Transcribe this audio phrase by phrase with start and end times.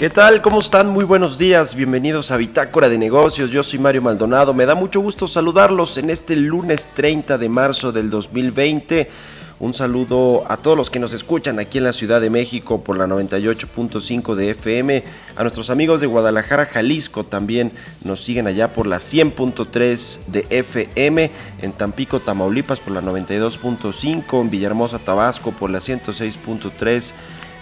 [0.00, 0.40] ¿Qué tal?
[0.40, 0.88] ¿Cómo están?
[0.88, 1.74] Muy buenos días.
[1.74, 3.50] Bienvenidos a Bitácora de Negocios.
[3.50, 4.54] Yo soy Mario Maldonado.
[4.54, 9.10] Me da mucho gusto saludarlos en este lunes 30 de marzo del 2020.
[9.58, 12.96] Un saludo a todos los que nos escuchan aquí en la Ciudad de México por
[12.96, 15.04] la 98.5 de FM.
[15.36, 17.70] A nuestros amigos de Guadalajara, Jalisco también
[18.02, 21.30] nos siguen allá por la 100.3 de FM.
[21.60, 24.40] En Tampico, Tamaulipas por la 92.5.
[24.40, 27.12] En Villahermosa, Tabasco por la 106.3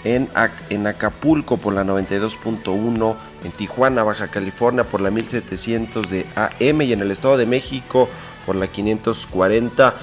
[0.05, 6.93] en, Acapulco por la 92.1, en Tijuana, Baja California por la 1700 de AM y
[6.93, 8.09] en el Estado de México
[8.47, 9.95] por la 540.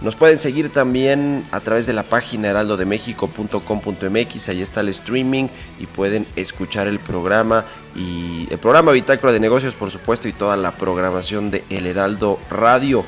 [0.00, 5.48] Nos pueden seguir también a través de la página heraldodemexico.com.mx, ahí está el streaming
[5.80, 7.64] y pueden escuchar el programa
[7.96, 12.38] y el programa Bitácora de Negocios, por supuesto, y toda la programación de El Heraldo
[12.48, 13.04] Radio.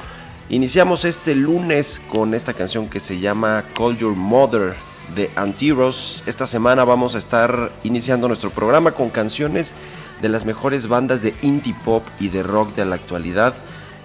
[0.48, 4.74] Iniciamos este lunes con esta canción que se llama Call Your Mother
[5.14, 6.22] de Antiros.
[6.26, 9.74] Esta semana vamos a estar iniciando nuestro programa con canciones
[10.20, 13.54] de las mejores bandas de indie pop y de rock de la actualidad.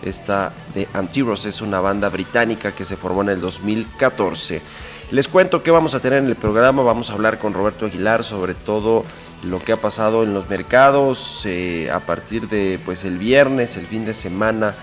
[0.04, 4.62] Esta de Antiros es una banda británica que se formó en el 2014.
[5.12, 6.84] Les cuento que vamos a tener en el programa.
[6.84, 9.06] Vamos a hablar con Roberto Aguilar sobre todo
[9.44, 13.86] lo que ha pasado en los mercados eh, a partir de pues el viernes, el
[13.86, 14.74] fin de semana.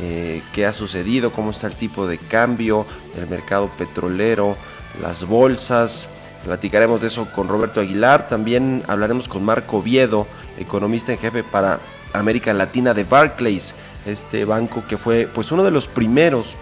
[0.00, 4.54] Eh, qué ha sucedido, cómo está el tipo de cambio, el mercado petrolero,
[5.00, 6.08] las bolsas.
[6.44, 8.28] Platicaremos de eso con Roberto Aguilar.
[8.28, 10.26] También hablaremos con Marco Viedo,
[10.58, 11.80] economista en jefe para
[12.12, 13.74] América Latina de Barclays,
[14.06, 16.56] este banco que fue pues uno de los primeros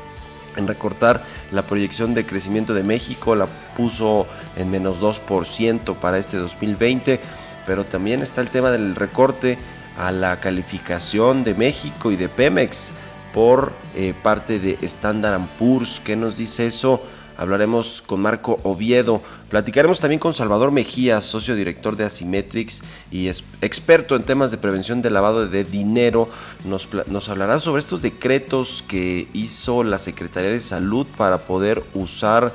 [0.56, 3.46] en recortar la proyección de crecimiento de México, la
[3.76, 7.20] puso en menos 2% para este 2020,
[7.66, 9.58] pero también está el tema del recorte
[9.98, 12.92] a la calificación de México y de Pemex
[13.32, 16.00] por eh, parte de Standard Poor's.
[16.00, 17.02] ¿Qué nos dice eso?
[17.36, 24.16] Hablaremos con Marco Oviedo, platicaremos también con Salvador Mejía, socio director de Asimetrix y experto
[24.16, 26.28] en temas de prevención de lavado de dinero.
[26.64, 32.52] Nos, nos hablará sobre estos decretos que hizo la Secretaría de Salud para poder usar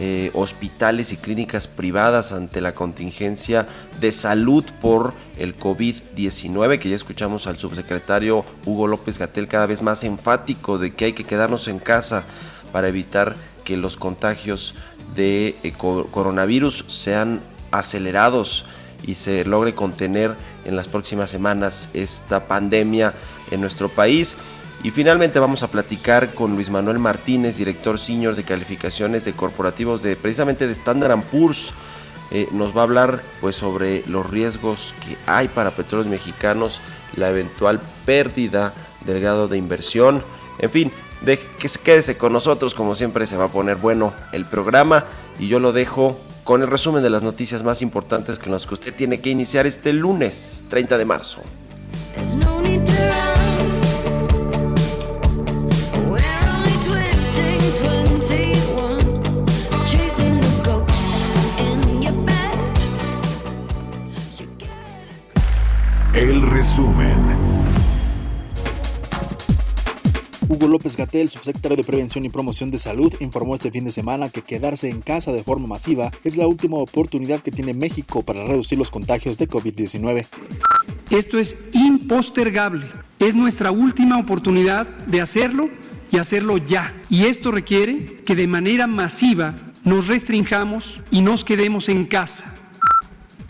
[0.00, 3.68] eh, hospitales y clínicas privadas ante la contingencia
[4.00, 9.82] de salud por el COVID-19, que ya escuchamos al subsecretario Hugo López Gatel cada vez
[9.82, 12.24] más enfático de que hay que quedarnos en casa
[12.72, 14.74] para evitar que los contagios
[15.14, 17.40] de eh, coronavirus sean
[17.70, 18.64] acelerados
[19.06, 23.14] y se logre contener en las próximas semanas esta pandemia
[23.50, 24.36] en nuestro país.
[24.84, 30.02] Y finalmente vamos a platicar con Luis Manuel Martínez, director senior de calificaciones de corporativos
[30.02, 31.72] de precisamente de Standard Poor's.
[32.32, 36.80] Eh, nos va a hablar pues sobre los riesgos que hay para petróleos mexicanos,
[37.14, 38.72] la eventual pérdida
[39.04, 40.24] del grado de inversión,
[40.58, 40.92] en fin,
[41.24, 45.06] de que quédese con nosotros, como siempre se va a poner bueno el programa
[45.38, 48.74] y yo lo dejo con el resumen de las noticias más importantes con las que
[48.74, 51.42] usted tiene que iniciar este lunes 30 de marzo.
[70.62, 74.28] Hugo López Gatel, subsecretario de Prevención y Promoción de Salud, informó este fin de semana
[74.28, 78.44] que quedarse en casa de forma masiva es la última oportunidad que tiene México para
[78.44, 80.24] reducir los contagios de COVID-19.
[81.10, 82.86] Esto es impostergable
[83.18, 85.68] Es nuestra última oportunidad de hacerlo
[86.12, 86.94] y hacerlo ya.
[87.10, 92.54] Y esto requiere que de manera masiva nos restringamos y nos quedemos en casa.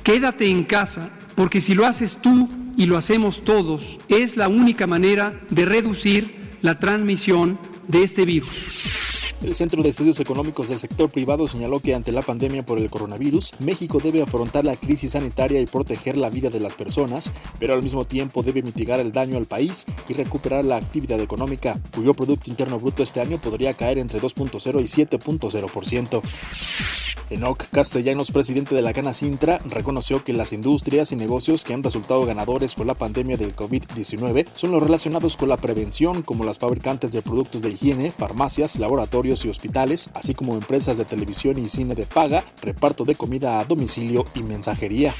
[0.03, 2.49] Quédate en casa porque si lo haces tú
[2.79, 9.02] y lo hacemos todos, es la única manera de reducir la transmisión de este virus.
[9.43, 12.89] El Centro de Estudios Económicos del Sector Privado señaló que ante la pandemia por el
[12.89, 17.75] coronavirus, México debe afrontar la crisis sanitaria y proteger la vida de las personas, pero
[17.75, 22.15] al mismo tiempo debe mitigar el daño al país y recuperar la actividad económica, cuyo
[22.15, 26.23] Producto Interno Bruto este año podría caer entre 2.0 y 7.0%.
[27.31, 31.83] Enoc Castellanos, presidente de la Gana Sintra, reconoció que las industrias y negocios que han
[31.83, 36.59] resultado ganadores por la pandemia del COVID-19 son los relacionados con la prevención, como las
[36.59, 41.69] fabricantes de productos de higiene, farmacias, laboratorios y hospitales, así como empresas de televisión y
[41.69, 45.15] cine de paga, reparto de comida a domicilio y mensajería.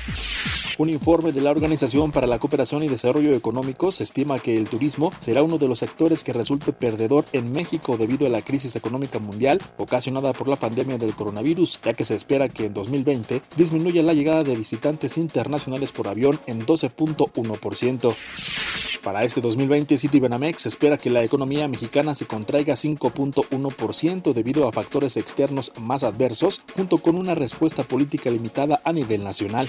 [0.79, 4.69] Un informe de la Organización para la Cooperación y Desarrollo Económico se estima que el
[4.69, 8.75] turismo será uno de los sectores que resulte perdedor en México debido a la crisis
[8.77, 13.43] económica mundial ocasionada por la pandemia del coronavirus, ya que se espera que en 2020
[13.57, 18.92] disminuya la llegada de visitantes internacionales por avión en 12.1%.
[19.03, 25.17] Para este 2020, Citibanamex espera que la economía mexicana se contraiga 5.1% debido a factores
[25.17, 29.69] externos más adversos, junto con una respuesta política limitada a nivel nacional.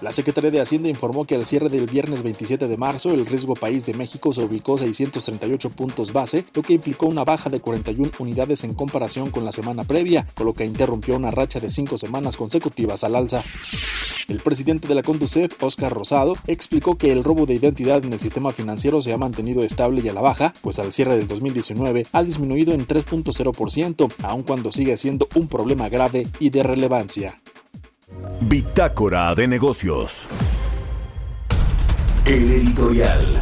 [0.00, 3.54] La Secretaría de Hacienda informó que al cierre del viernes 27 de marzo, el riesgo
[3.54, 8.10] país de México se ubicó 638 puntos base, lo que implicó una baja de 41
[8.18, 11.96] unidades en comparación con la semana previa, con lo que interrumpió una racha de cinco
[11.96, 13.44] semanas consecutivas al alza.
[14.28, 18.20] El presidente de la Conducef, Oscar Rosado, explicó que el robo de identidad en el
[18.20, 22.06] sistema financiero se ha mantenido estable y a la baja, pues al cierre del 2019
[22.12, 27.40] ha disminuido en 3.0%, aun cuando sigue siendo un problema grave y de relevancia.
[28.40, 30.28] Bitácora de negocios.
[32.24, 33.40] El editorial.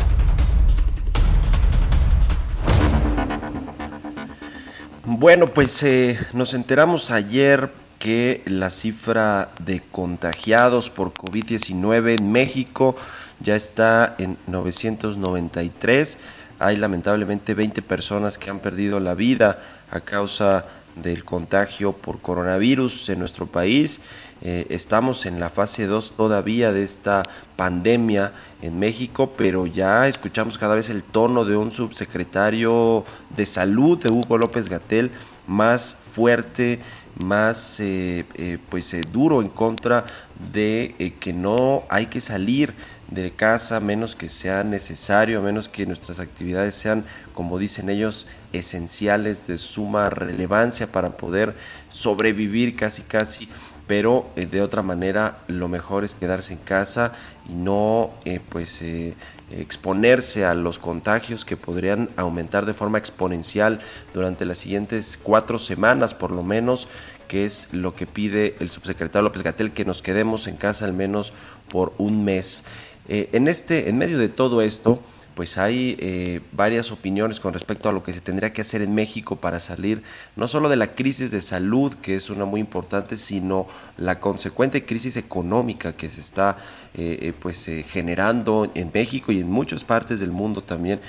[5.05, 12.97] Bueno, pues eh, nos enteramos ayer que la cifra de contagiados por COVID-19 en México
[13.41, 16.19] ya está en 993.
[16.58, 20.64] Hay lamentablemente 20 personas que han perdido la vida a causa
[20.97, 24.00] del contagio por coronavirus en nuestro país.
[24.43, 27.23] Eh, estamos en la fase 2 todavía de esta
[27.56, 28.32] pandemia
[28.62, 33.05] en México, pero ya escuchamos cada vez el tono de un subsecretario
[33.37, 35.11] de salud, de Hugo López Gatel,
[35.46, 36.81] más fuerte,
[37.14, 42.74] más eh, eh, pues duro en contra de que no hay que salir
[43.08, 47.04] de casa, menos que sea necesario, menos que nuestras actividades sean,
[47.34, 51.56] como dicen ellos, esenciales de suma relevancia para poder
[51.88, 53.48] sobrevivir casi casi,
[53.86, 57.12] pero eh, de otra manera lo mejor es quedarse en casa
[57.44, 59.16] y no eh, pues eh,
[59.50, 63.81] exponerse a los contagios que podrían aumentar de forma exponencial
[64.14, 66.88] durante las siguientes cuatro semanas por lo menos
[67.31, 70.93] que es lo que pide el subsecretario López Gatel, que nos quedemos en casa al
[70.93, 71.32] menos
[71.69, 72.64] por un mes.
[73.08, 75.00] Eh, en, este, en medio de todo esto,
[75.40, 78.94] pues hay eh, varias opiniones con respecto a lo que se tendría que hacer en
[78.94, 80.02] México para salir
[80.37, 83.66] no solo de la crisis de salud, que es una muy importante, sino
[83.96, 86.58] la consecuente crisis económica que se está
[86.92, 91.00] eh, pues generando en México y en muchas partes del mundo también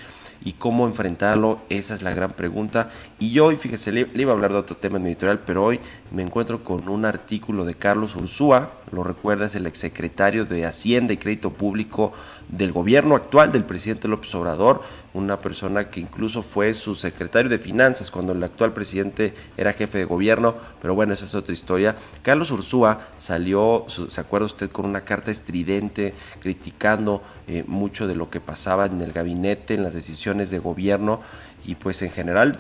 [0.44, 2.90] y cómo enfrentarlo, esa es la gran pregunta.
[3.20, 5.80] Y hoy, fíjese, le, iba a hablar de otro tema en mi editorial, pero hoy
[6.12, 11.14] me encuentro con un artículo de Carlos Ursúa, lo recuerda, es el exsecretario de Hacienda
[11.14, 12.12] y Crédito Público
[12.50, 14.82] del gobierno actual del presidente López Obrador,
[15.14, 20.00] una persona que incluso fue su secretario de Finanzas cuando el actual presidente era jefe
[20.00, 21.96] de gobierno, pero bueno, esa es otra historia.
[22.22, 28.30] Carlos Ursúa salió, se acuerda usted, con una carta estridente criticando eh, mucho de lo
[28.30, 31.22] que pasaba en el gabinete, en las decisiones de gobierno
[31.66, 32.60] y pues en general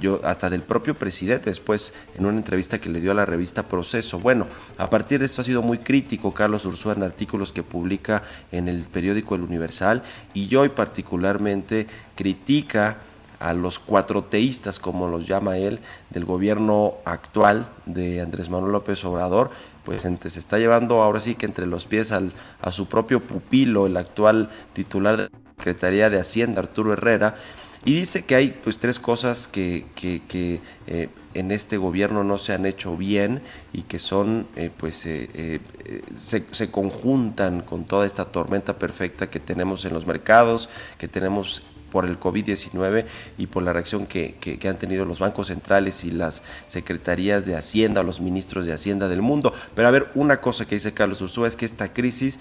[0.00, 3.64] yo hasta del propio presidente después en una entrevista que le dio a la revista
[3.64, 4.18] Proceso.
[4.18, 4.46] Bueno,
[4.78, 8.22] a partir de esto ha sido muy crítico Carlos Ursúa en artículos que publica
[8.52, 10.02] en el periódico El Universal
[10.34, 12.98] y hoy particularmente critica
[13.40, 19.50] a los cuatroteístas, como los llama él, del gobierno actual de Andrés Manuel López Obrador,
[19.84, 23.86] pues se está llevando ahora sí que entre los pies al, a su propio pupilo,
[23.86, 27.34] el actual titular de la Secretaría de Hacienda, Arturo Herrera,
[27.84, 32.52] y dice que hay pues tres cosas que, que, eh, en este gobierno no se
[32.52, 33.40] han hecho bien
[33.72, 35.60] y que son eh, pues eh,
[36.16, 40.68] se, se, conjuntan con toda esta tormenta perfecta que tenemos en los mercados,
[40.98, 43.04] que tenemos por el COVID-19
[43.36, 47.56] y por la reacción que, que, han tenido los bancos centrales y las secretarías de
[47.56, 49.52] Hacienda, los ministros de Hacienda del mundo.
[49.74, 52.38] Pero a ver, una cosa que dice Carlos Ursúa es que esta crisis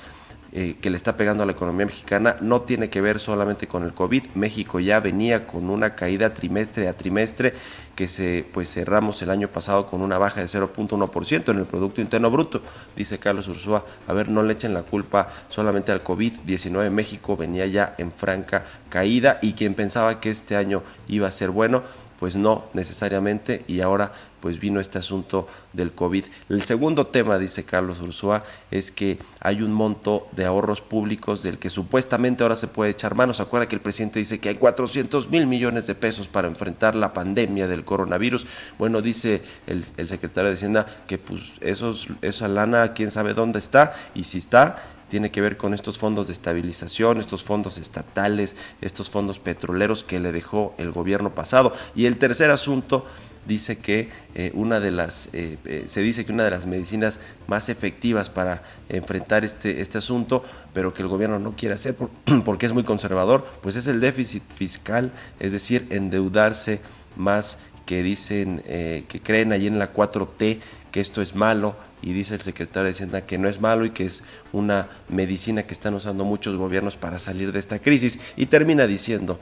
[0.51, 3.83] eh, que le está pegando a la economía mexicana no tiene que ver solamente con
[3.83, 4.23] el COVID.
[4.33, 7.53] México ya venía con una caída trimestre a trimestre
[7.95, 12.01] que se pues cerramos el año pasado con una baja de 0.1% en el producto
[12.01, 12.61] interno bruto,
[12.95, 13.85] dice Carlos Ursúa.
[14.07, 16.89] A ver, no le echen la culpa solamente al COVID-19.
[16.89, 21.49] México venía ya en franca caída y quien pensaba que este año iba a ser
[21.49, 21.83] bueno,
[22.19, 24.11] pues no necesariamente y ahora
[24.41, 26.25] pues vino este asunto del COVID.
[26.49, 31.57] El segundo tema, dice Carlos Ursúa, es que hay un monto de ahorros públicos del
[31.57, 33.39] que supuestamente ahora se puede echar manos.
[33.39, 37.13] Acuerda que el presidente dice que hay 400 mil millones de pesos para enfrentar la
[37.13, 38.45] pandemia del coronavirus.
[38.77, 43.93] Bueno, dice el, secretario de Hacienda que pues esos, esa lana, quién sabe dónde está
[44.15, 49.09] y si está, tiene que ver con estos fondos de estabilización, estos fondos estatales, estos
[49.09, 51.73] fondos petroleros que le dejó el gobierno pasado.
[51.95, 53.05] Y el tercer asunto
[53.45, 57.19] dice que eh, una de las eh, eh, se dice que una de las medicinas
[57.47, 61.95] más efectivas para enfrentar este este asunto pero que el gobierno no quiere hacer
[62.45, 66.79] porque es muy conservador pues es el déficit fiscal es decir endeudarse
[67.15, 70.59] más que dicen que creen allí en la 4T
[70.91, 73.91] que esto es malo y dice el secretario de Hacienda que no es malo y
[73.91, 78.45] que es una medicina que están usando muchos gobiernos para salir de esta crisis y
[78.45, 79.39] termina diciendo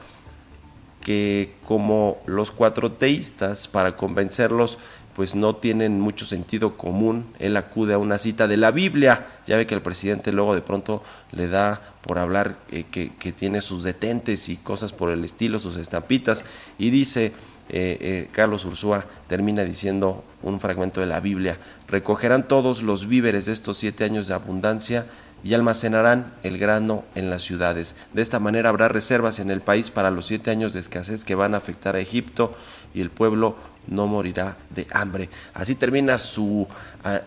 [1.01, 4.77] que como los cuatro teístas para convencerlos
[5.17, 9.57] pues no tienen mucho sentido común, él acude a una cita de la Biblia, ya
[9.57, 13.63] ve que el presidente luego de pronto le da por hablar eh, que, que, tiene
[13.63, 16.45] sus detentes y cosas por el estilo, sus estampitas,
[16.77, 17.33] y dice,
[17.69, 21.57] eh, eh, Carlos Ursúa termina diciendo un fragmento de la Biblia,
[21.87, 25.05] recogerán todos los víveres de estos siete años de abundancia
[25.43, 27.95] y almacenarán el grano en las ciudades.
[28.13, 31.35] De esta manera habrá reservas en el país para los siete años de escasez que
[31.35, 32.55] van a afectar a Egipto
[32.93, 33.55] y el pueblo
[33.87, 35.29] no morirá de hambre.
[35.53, 36.67] Así termina su,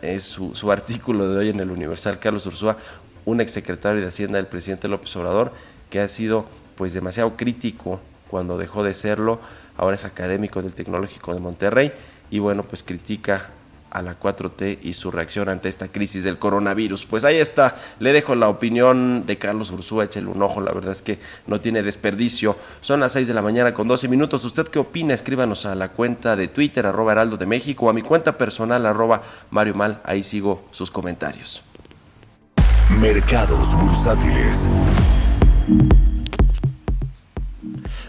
[0.02, 2.18] eh, su, su, artículo de hoy en el Universal.
[2.18, 2.76] Carlos Ursúa,
[3.24, 5.52] un exsecretario de Hacienda del presidente López Obrador,
[5.88, 9.40] que ha sido pues demasiado crítico cuando dejó de serlo
[9.80, 11.92] ahora es académico del Tecnológico de Monterrey
[12.30, 13.48] y bueno, pues critica
[13.90, 17.06] a la 4T y su reacción ante esta crisis del coronavirus.
[17.06, 20.92] Pues ahí está, le dejo la opinión de Carlos Ursúa, échale un ojo, la verdad
[20.92, 22.56] es que no tiene desperdicio.
[22.82, 24.44] Son las 6 de la mañana con 12 minutos.
[24.44, 25.14] ¿Usted qué opina?
[25.14, 28.84] Escríbanos a la cuenta de Twitter, arroba Heraldo de México, o a mi cuenta personal,
[28.84, 31.64] arroba Mario Mal, ahí sigo sus comentarios.
[33.00, 34.68] Mercados bursátiles.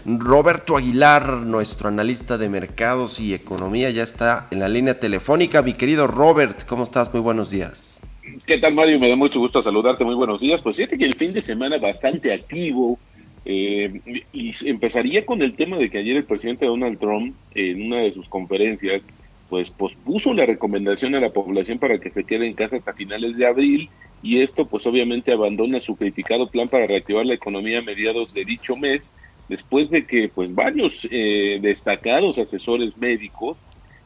[0.04, 5.62] Roberto Aguilar, nuestro analista de mercados y economía, ya está en la línea telefónica.
[5.62, 7.12] Mi querido Robert, ¿cómo estás?
[7.12, 8.00] Muy buenos días.
[8.46, 8.98] ¿Qué tal, Mario?
[8.98, 10.04] Me da mucho gusto saludarte.
[10.04, 10.60] Muy buenos días.
[10.60, 12.98] Pues fíjate que el fin de semana bastante activo.
[13.44, 14.00] Eh,
[14.32, 18.12] y empezaría con el tema de que ayer el presidente Donald Trump, en una de
[18.12, 19.02] sus conferencias,
[19.48, 23.36] pues pospuso la recomendación a la población para que se quede en casa hasta finales
[23.36, 23.90] de abril
[24.22, 28.44] y esto pues obviamente abandona su criticado plan para reactivar la economía a mediados de
[28.44, 29.10] dicho mes
[29.48, 33.58] después de que pues varios eh, destacados asesores médicos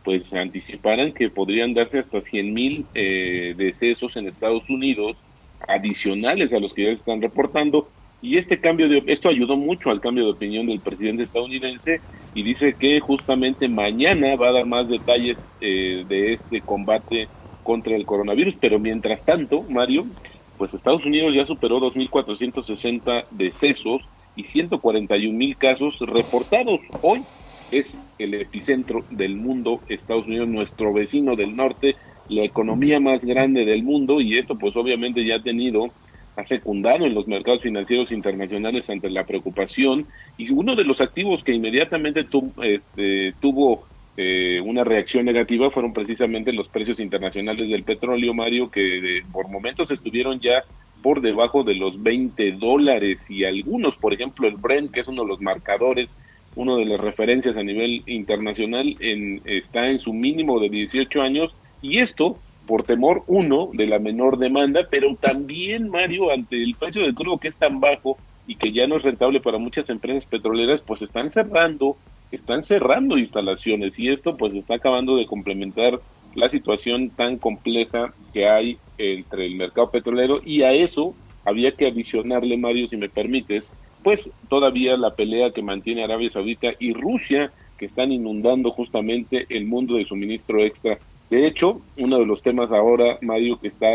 [0.02, 5.18] pues anticiparan que podrían darse hasta 100 mil eh, decesos en Estados Unidos
[5.66, 7.88] adicionales a los que ya están reportando.
[8.20, 12.02] Y este cambio de esto ayudó mucho al cambio de opinión del presidente estadounidense
[12.32, 17.30] y dice que justamente mañana va a dar más detalles eh, de este combate
[17.62, 18.56] contra el coronavirus.
[18.60, 20.06] Pero mientras tanto Mario
[20.56, 26.80] pues Estados Unidos ya superó 2.460 decesos y 141 mil casos reportados.
[27.00, 27.24] Hoy
[27.70, 31.96] es el epicentro del mundo, Estados Unidos, nuestro vecino del norte,
[32.28, 35.88] la economía más grande del mundo y esto pues obviamente ya ha tenido,
[36.36, 41.42] ha secundado en los mercados financieros internacionales ante la preocupación y uno de los activos
[41.42, 42.26] que inmediatamente
[42.62, 49.22] este, tuvo eh, una reacción negativa fueron precisamente los precios internacionales del petróleo, Mario, que
[49.30, 50.64] por momentos estuvieron ya
[51.02, 55.22] por debajo de los 20 dólares y algunos, por ejemplo, el Brent, que es uno
[55.22, 56.08] de los marcadores,
[56.54, 61.54] uno de las referencias a nivel internacional, en, está en su mínimo de 18 años
[61.82, 67.02] y esto por temor, uno, de la menor demanda, pero también, Mario, ante el precio
[67.02, 70.24] del crudo que es tan bajo y que ya no es rentable para muchas empresas
[70.26, 71.94] petroleras, pues están cerrando,
[72.30, 76.00] están cerrando instalaciones y esto pues está acabando de complementar
[76.34, 81.86] la situación tan compleja que hay entre el mercado petrolero y a eso había que
[81.86, 83.68] adicionarle, Mario, si me permites,
[84.02, 89.66] pues todavía la pelea que mantiene Arabia Saudita y Rusia, que están inundando justamente el
[89.66, 90.98] mundo de suministro extra.
[91.30, 93.88] De hecho, uno de los temas ahora, Mario, que está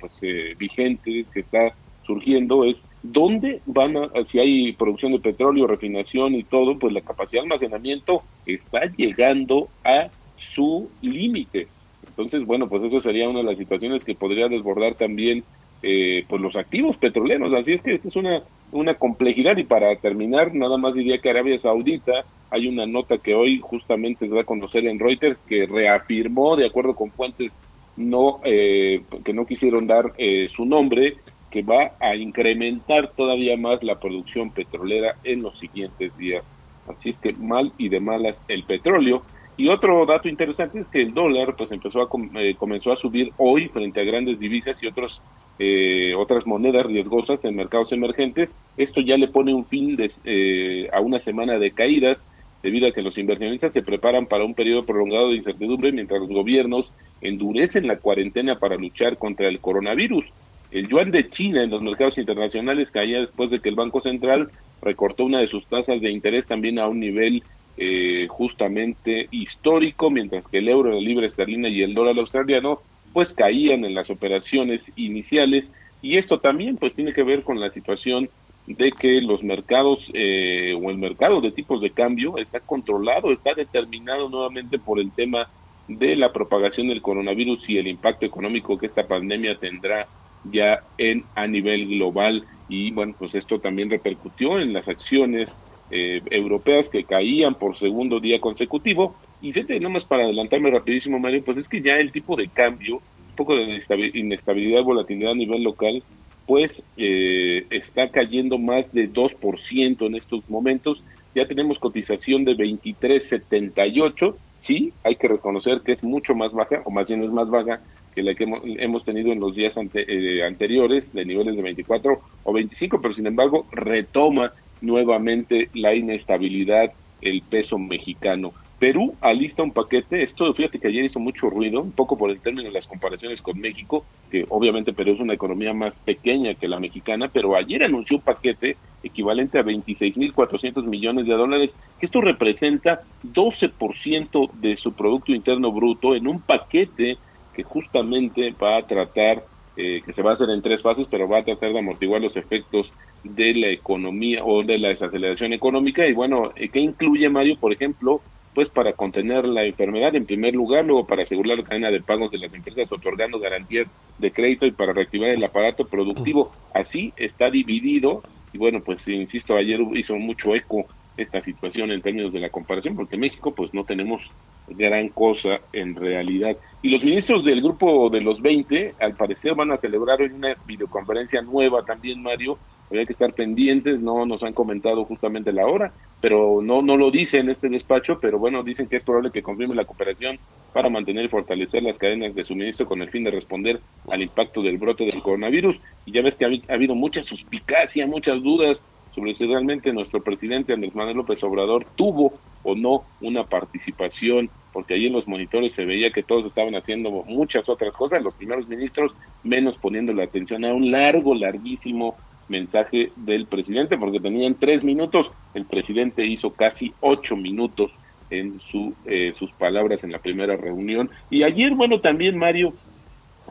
[0.00, 1.72] pues eh, vigente, que está
[2.08, 7.02] surgiendo, es dónde van a, si hay producción de petróleo, refinación y todo, pues la
[7.02, 11.68] capacidad de almacenamiento está llegando a su límite.
[12.08, 15.44] Entonces, bueno, pues eso sería una de las situaciones que podría desbordar también
[15.82, 17.52] eh, pues los activos petroleros.
[17.52, 21.30] Así es que esta es una, una complejidad y para terminar, nada más diría que
[21.30, 25.66] Arabia Saudita, hay una nota que hoy justamente se va a conocer en Reuters que
[25.66, 27.52] reafirmó, de acuerdo con fuentes
[27.98, 31.16] no eh, que no quisieron dar eh, su nombre,
[31.50, 36.44] que va a incrementar todavía más la producción petrolera en los siguientes días.
[36.88, 39.22] Así es que mal y de malas el petróleo.
[39.56, 42.08] Y otro dato interesante es que el dólar pues empezó a
[42.40, 45.20] eh, comenzó a subir hoy frente a grandes divisas y otros
[45.58, 48.54] eh, otras monedas riesgosas en mercados emergentes.
[48.76, 52.18] Esto ya le pone un fin de, eh, a una semana de caídas
[52.62, 56.28] debido a que los inversionistas se preparan para un periodo prolongado de incertidumbre mientras los
[56.28, 60.26] gobiernos endurecen la cuarentena para luchar contra el coronavirus.
[60.70, 64.50] El yuan de China en los mercados internacionales caía después de que el Banco Central
[64.82, 67.42] recortó una de sus tasas de interés también a un nivel
[67.78, 72.80] eh, justamente histórico, mientras que el euro, la libra esterlina y el dólar australiano
[73.12, 75.64] pues caían en las operaciones iniciales.
[76.02, 78.28] Y esto también pues tiene que ver con la situación
[78.66, 83.54] de que los mercados eh, o el mercado de tipos de cambio está controlado, está
[83.54, 85.48] determinado nuevamente por el tema
[85.88, 90.06] de la propagación del coronavirus y el impacto económico que esta pandemia tendrá
[90.44, 92.46] ya en a nivel global.
[92.68, 95.48] Y bueno pues esto también repercutió en las acciones
[95.90, 99.16] eh, europeas que caían por segundo día consecutivo.
[99.40, 102.96] Y fíjate nomás para adelantarme rapidísimo Mario pues es que ya el tipo de cambio
[102.96, 103.80] un poco de
[104.14, 106.02] inestabilidad volatilidad a nivel local
[106.46, 111.04] pues eh, está cayendo más de 2% en estos momentos.
[111.34, 116.90] Ya tenemos cotización de 23.78 sí hay que reconocer que es mucho más baja o
[116.90, 117.80] más bien es más baja
[118.18, 118.48] que la que
[118.82, 123.28] hemos, tenido en los días eh, anteriores, de niveles de 24 o 25, pero sin
[123.28, 128.52] embargo retoma nuevamente la inestabilidad el peso mexicano.
[128.80, 132.40] Perú alista un paquete, esto fíjate que ayer hizo mucho ruido, un poco por el
[132.40, 136.68] término de las comparaciones con México, que obviamente Perú es una economía más pequeña que
[136.68, 142.20] la mexicana, pero ayer anunció un paquete equivalente a 26.400 millones de dólares, que esto
[142.20, 147.18] representa 12% de su Producto Interno Bruto en un paquete
[147.58, 149.42] que justamente va a tratar,
[149.76, 152.22] eh, que se va a hacer en tres fases, pero va a tratar de amortiguar
[152.22, 152.92] los efectos
[153.24, 156.06] de la economía o de la desaceleración económica.
[156.06, 157.56] Y bueno, eh, ¿qué incluye Mario?
[157.58, 158.20] Por ejemplo,
[158.54, 162.30] pues para contener la enfermedad en primer lugar, luego para asegurar la cadena de pagos
[162.30, 166.52] de las empresas otorgando garantías de crédito y para reactivar el aparato productivo.
[166.72, 170.86] Así está dividido y bueno, pues insisto, ayer hizo mucho eco
[171.18, 174.30] esta situación en términos de la comparación, porque México pues no tenemos
[174.68, 176.56] gran cosa en realidad.
[176.80, 180.56] Y los ministros del grupo de los 20, al parecer, van a celebrar hoy una
[180.66, 182.58] videoconferencia nueva también, Mario.
[182.90, 187.10] Hay que estar pendientes, no nos han comentado justamente la hora, pero no, no lo
[187.10, 190.38] dice en este despacho, pero bueno, dicen que es probable que confirme la cooperación
[190.72, 194.62] para mantener y fortalecer las cadenas de suministro con el fin de responder al impacto
[194.62, 195.80] del brote del coronavirus.
[196.06, 198.80] Y ya ves que ha habido mucha suspicacia, muchas dudas
[199.18, 204.94] sobre si realmente nuestro presidente Andrés Manuel López Obrador tuvo o no una participación, porque
[204.94, 208.68] ahí en los monitores se veía que todos estaban haciendo muchas otras cosas, los primeros
[208.68, 212.16] ministros menos poniendo la atención a un largo, larguísimo
[212.48, 217.90] mensaje del presidente, porque tenían tres minutos, el presidente hizo casi ocho minutos
[218.30, 221.10] en su, eh, sus palabras en la primera reunión.
[221.28, 222.72] Y ayer, bueno, también Mario,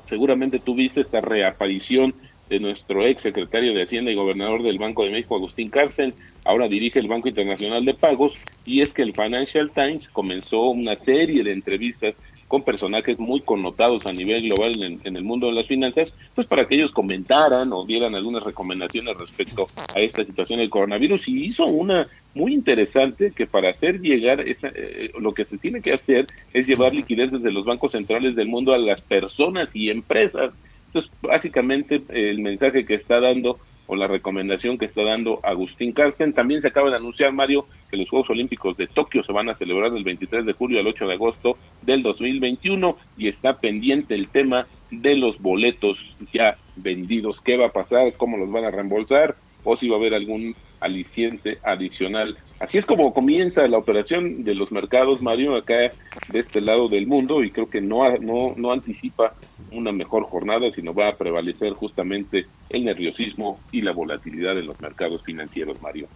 [0.06, 2.14] seguramente tuviste esta reaparición
[2.50, 6.14] de nuestro ex secretario de Hacienda y gobernador del Banco de México, Agustín Cárcel,
[6.46, 10.96] ahora dirige el Banco Internacional de Pagos, y es que el Financial Times comenzó una
[10.96, 12.16] serie de entrevistas
[12.48, 16.66] con personajes muy connotados a nivel global en, el mundo de las finanzas, pues para
[16.66, 21.66] que ellos comentaran o dieran algunas recomendaciones respecto a esta situación del coronavirus y hizo
[21.66, 26.28] una muy interesante que para hacer llegar esa, eh, lo que se tiene que hacer
[26.54, 30.54] es llevar liquidez desde los bancos centrales del mundo a las personas y empresas
[30.98, 36.34] entonces, básicamente el mensaje que está dando o la recomendación que está dando Agustín Carsten.
[36.34, 39.56] También se acaba de anunciar, Mario, que los Juegos Olímpicos de Tokio se van a
[39.56, 44.28] celebrar del 23 de julio al 8 de agosto del 2021 y está pendiente el
[44.28, 47.40] tema de los boletos ya vendidos.
[47.40, 48.12] ¿Qué va a pasar?
[48.18, 49.36] ¿Cómo los van a reembolsar?
[49.64, 52.38] ¿O si va a haber algún aliciente adicional.
[52.60, 55.91] Así es como comienza la operación de los mercados, Mario, acá
[56.30, 59.34] de este lado del mundo y creo que no, no, no anticipa
[59.72, 64.80] una mejor jornada, sino va a prevalecer justamente el nerviosismo y la volatilidad de los
[64.82, 66.08] mercados financieros, Mario.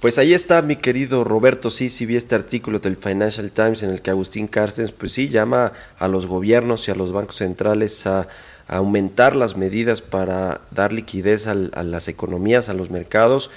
[0.00, 3.90] Pues ahí está mi querido Roberto, sí, sí vi este artículo del Financial Times en
[3.90, 8.06] el que Agustín Carstens, pues sí, llama a los gobiernos y a los bancos centrales
[8.06, 8.28] a,
[8.68, 13.50] aumentar las medidas para dar liquidez a las economías, a los mercados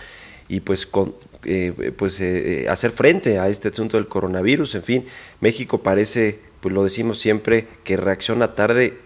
[0.48, 1.16] y pues, con,
[1.46, 4.76] eh, pues eh, eh, hacer frente a este asunto del coronavirus.
[4.76, 5.06] En fin,
[5.42, 8.98] México parece, pues lo decimos siempre, que reacciona tarde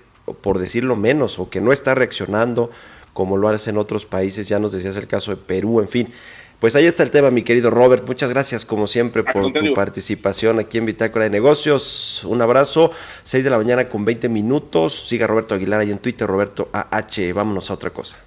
[0.42, 2.72] por decirlo menos, o que no está reaccionando
[3.14, 6.14] como lo hacen otros países, ya nos decías el caso de Perú, en fin.
[6.60, 8.06] Pues ahí está el tema, mi querido Robert.
[8.06, 12.26] Muchas gracias, como siempre, por tu participación aquí en Bitácora de Negocios.
[12.26, 12.92] Un abrazo.
[13.24, 15.08] 6 de la mañana con 20 minutos.
[15.08, 17.34] Siga Roberto Aguilar ahí en Twitter, Roberto AH.
[17.34, 18.18] Vámonos a otra cosa.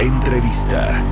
[0.00, 1.04] Entrevista.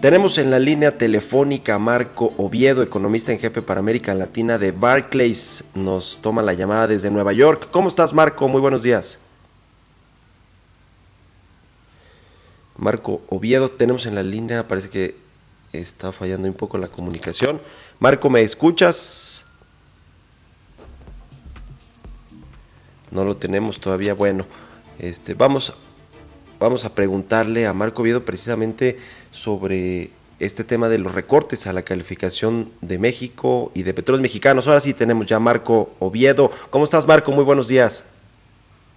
[0.00, 5.64] Tenemos en la línea telefónica Marco Oviedo, economista en jefe para América Latina de Barclays.
[5.74, 7.68] Nos toma la llamada desde Nueva York.
[7.70, 8.46] ¿Cómo estás, Marco?
[8.46, 9.18] Muy buenos días.
[12.76, 15.16] Marco Oviedo, tenemos en la línea, parece que
[15.72, 17.62] está fallando un poco la comunicación.
[17.98, 19.46] Marco, ¿me escuchas?
[23.10, 24.12] No lo tenemos todavía.
[24.12, 24.46] Bueno,
[24.98, 25.72] este, vamos,
[26.58, 28.98] vamos a preguntarle a Marco Oviedo precisamente
[29.30, 34.66] sobre este tema de los recortes a la calificación de México y de petróleos mexicanos.
[34.66, 36.50] Ahora sí tenemos ya Marco Oviedo.
[36.70, 37.32] ¿Cómo estás, Marco?
[37.32, 38.06] Muy buenos días.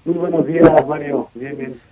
[0.05, 1.29] Muy buenos días, Mario.
[1.33, 1.88] Bien, bien.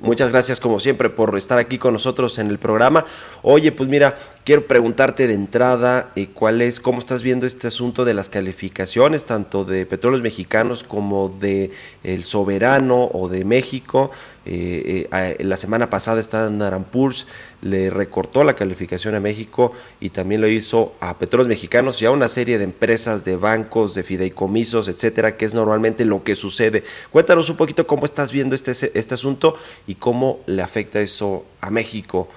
[0.00, 3.04] Muchas gracias como siempre por estar aquí con nosotros en el programa.
[3.42, 8.06] Oye, pues mira, quiero preguntarte de entrada eh, cuál es, cómo estás viendo este asunto
[8.06, 14.10] de las calificaciones, tanto de petróleos mexicanos como de el soberano o de México.
[14.46, 17.26] Eh, eh, la semana pasada Standard Poor's
[17.60, 22.10] le recortó la calificación a México y también lo hizo a petróleos mexicanos y a
[22.10, 26.84] una serie de empresas, de bancos, de fideicomisos, etcétera, que es normalmente lo que sucede.
[27.10, 29.56] Cuéntanos un poquito cómo estás viendo este, este asunto
[29.90, 32.28] y cómo le afecta eso a México,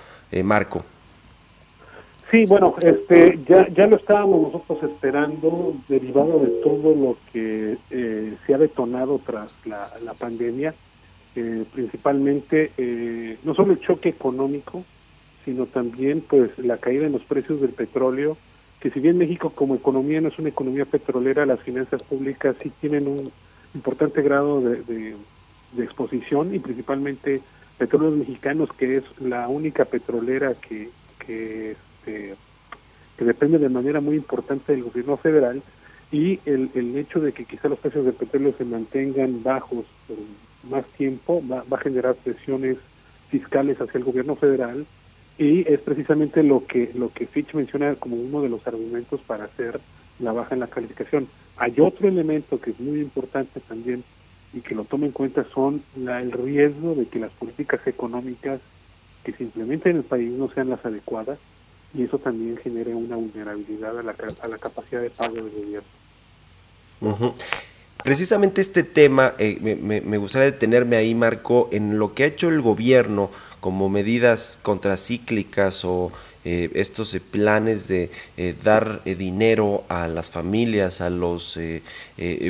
[0.44, 0.84] Marco.
[2.32, 8.34] Sí, bueno, este, ya, ya lo estábamos nosotros esperando, derivado de todo lo que eh,
[8.44, 10.74] se ha detonado tras la, pandemia,
[11.36, 14.84] eh, principalmente eh, no solo el choque económico,
[15.46, 18.36] sino también pues la caída en los precios del petróleo,
[18.80, 22.72] que si bien México como economía no es una economía petrolera, las finanzas públicas sí
[22.82, 23.32] tienen un
[23.76, 25.16] importante grado de, de
[25.78, 27.42] exposición y principalmente
[27.78, 32.36] petróleos mexicanos, que es la única petrolera que, que este,
[33.18, 35.62] que depende de manera muy importante del gobierno federal
[36.12, 40.18] y el, el hecho de que quizá los precios del petróleo se mantengan bajos por
[40.70, 42.78] más tiempo va, va a generar presiones
[43.30, 44.86] fiscales hacia el gobierno federal
[45.38, 49.46] y es precisamente lo que lo que Fitch menciona como uno de los argumentos para
[49.46, 49.80] hacer
[50.20, 51.28] la baja en la calificación.
[51.58, 54.04] Hay otro elemento que es muy importante también
[54.54, 58.60] y que lo toma en cuenta son la, el riesgo de que las políticas económicas
[59.24, 61.40] que se implementen en el país no sean las adecuadas
[61.94, 67.36] y eso también genera una vulnerabilidad a la, a la capacidad de pago del gobierno.
[68.04, 72.50] Precisamente este tema, eh, me, me, gustaría detenerme ahí, Marco, en lo que ha hecho
[72.50, 76.12] el gobierno como medidas contracíclicas o
[76.46, 81.58] eh, estos eh, planes de eh, dar dinero a las familias, a los,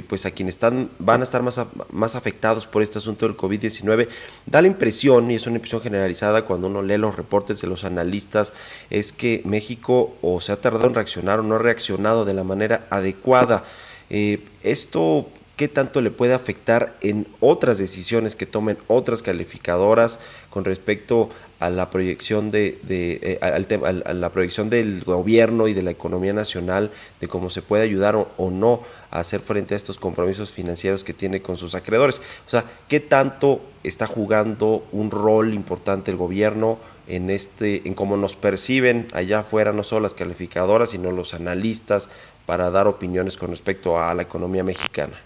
[0.07, 1.59] pues a quienes están, van a estar más,
[1.91, 4.07] más afectados por este asunto del COVID-19,
[4.45, 7.83] da la impresión, y es una impresión generalizada cuando uno lee los reportes de los
[7.83, 8.53] analistas,
[8.89, 12.43] es que México o se ha tardado en reaccionar o no ha reaccionado de la
[12.43, 13.63] manera adecuada.
[14.09, 15.27] esto
[15.63, 21.29] qué tanto le puede afectar en otras decisiones que tomen otras calificadoras con respecto
[21.61, 25.91] a la proyección de, eh, al tema, a la proyección del gobierno y de la
[25.91, 30.51] economía nacional de cómo se puede ayudar o, no a hacer frente a estos compromisos
[30.51, 32.19] financieros que tiene con sus acreedores.
[32.45, 38.17] O sea, qué tanto está jugando un rol importante el gobierno en este, en cómo
[38.17, 42.09] nos perciben allá afuera no solo las calificadoras, sino los analistas
[42.45, 45.17] para dar opiniones con respecto a la economía mexicana.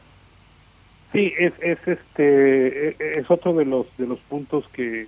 [1.11, 5.07] Sí, es, es este es otro de los de los puntos que,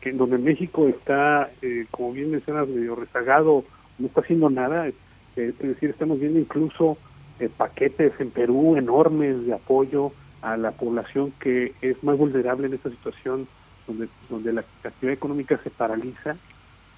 [0.00, 3.64] que donde México está, eh, como bien mencionas, medio rezagado,
[3.98, 4.88] no está haciendo nada.
[4.88, 4.94] Eh,
[5.36, 6.98] es decir, estamos viendo incluso
[7.40, 12.74] eh, paquetes en Perú enormes de apoyo a la población que es más vulnerable en
[12.74, 13.46] esta situación,
[13.86, 16.36] donde donde la actividad económica se paraliza.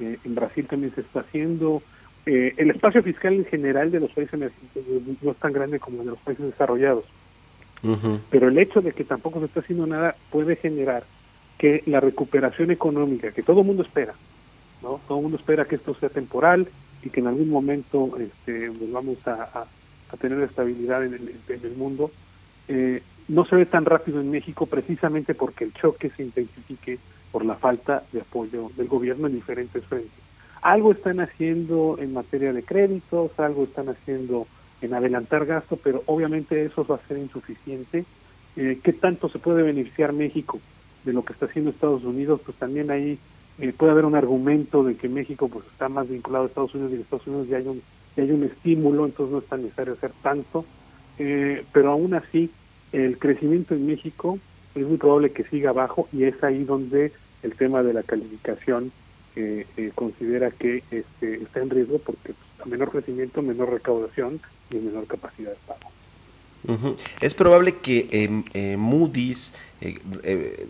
[0.00, 1.82] en Brasil también se está haciendo.
[2.26, 4.82] el espacio fiscal en general de los países emergentes
[5.22, 7.04] no es tan grande como el de los países desarrollados
[8.30, 11.04] pero el hecho de que tampoco se está haciendo nada puede generar
[11.58, 14.14] que la recuperación económica, que todo el mundo espera,
[14.82, 15.00] ¿no?
[15.06, 16.68] Todo el mundo espera que esto sea temporal
[17.02, 19.66] y que en algún momento este, volvamos a,
[20.20, 22.12] tener estabilidad en el, mundo,
[22.68, 27.00] eh, no se ve tan rápido en México precisamente porque el choque se intensifique
[27.32, 30.12] por la falta de apoyo del gobierno en diferentes frentes.
[30.62, 34.46] Algo están haciendo en materia de créditos, algo están haciendo
[34.84, 38.04] en adelantar gasto, pero obviamente eso va a ser insuficiente.
[38.56, 40.60] Eh, ¿Qué tanto se puede beneficiar México
[41.04, 42.40] de lo que está haciendo Estados Unidos?
[42.44, 43.18] Pues también ahí
[43.58, 46.92] eh, puede haber un argumento de que México pues está más vinculado a Estados Unidos
[46.92, 47.82] y en Estados Unidos ya hay un
[48.16, 50.64] y hay un estímulo, entonces no es tan necesario hacer tanto,
[51.18, 52.50] eh, pero aún así
[52.92, 54.38] el crecimiento en México
[54.74, 58.92] es muy probable que siga abajo y es ahí donde el tema de la calificación
[59.36, 64.40] eh, eh, considera que este, está en riesgo porque pues, a menor crecimiento, menor recaudación
[64.70, 66.96] y menor capacidad de pago.
[67.20, 68.08] Es probable que
[68.54, 69.52] eh, Moody's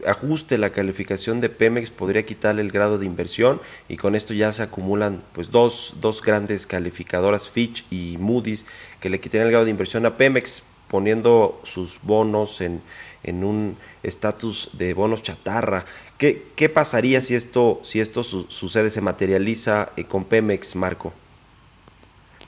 [0.06, 4.52] ajuste la calificación de Pemex, podría quitarle el grado de inversión y con esto ya
[4.52, 8.66] se acumulan pues dos, dos grandes calificadoras, Fitch y Moody's,
[9.00, 12.82] que le quitarían el grado de inversión a Pemex poniendo sus bonos en,
[13.22, 15.84] en un estatus de bonos chatarra.
[16.18, 21.12] ¿Qué, ¿Qué, pasaría si esto, si esto sucede, se materializa eh, con Pemex, Marco?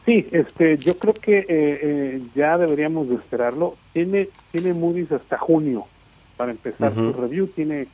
[0.06, 3.76] Sí, este, yo creo que eh, eh, ya deberíamos de esperarlo.
[3.92, 5.86] Tiene, tiene Moody's hasta junio
[6.38, 7.48] para empezar su review.
[7.48, 7.88] Tiene,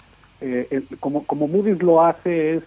[1.01, 2.63] como, como Moody's lo hace es,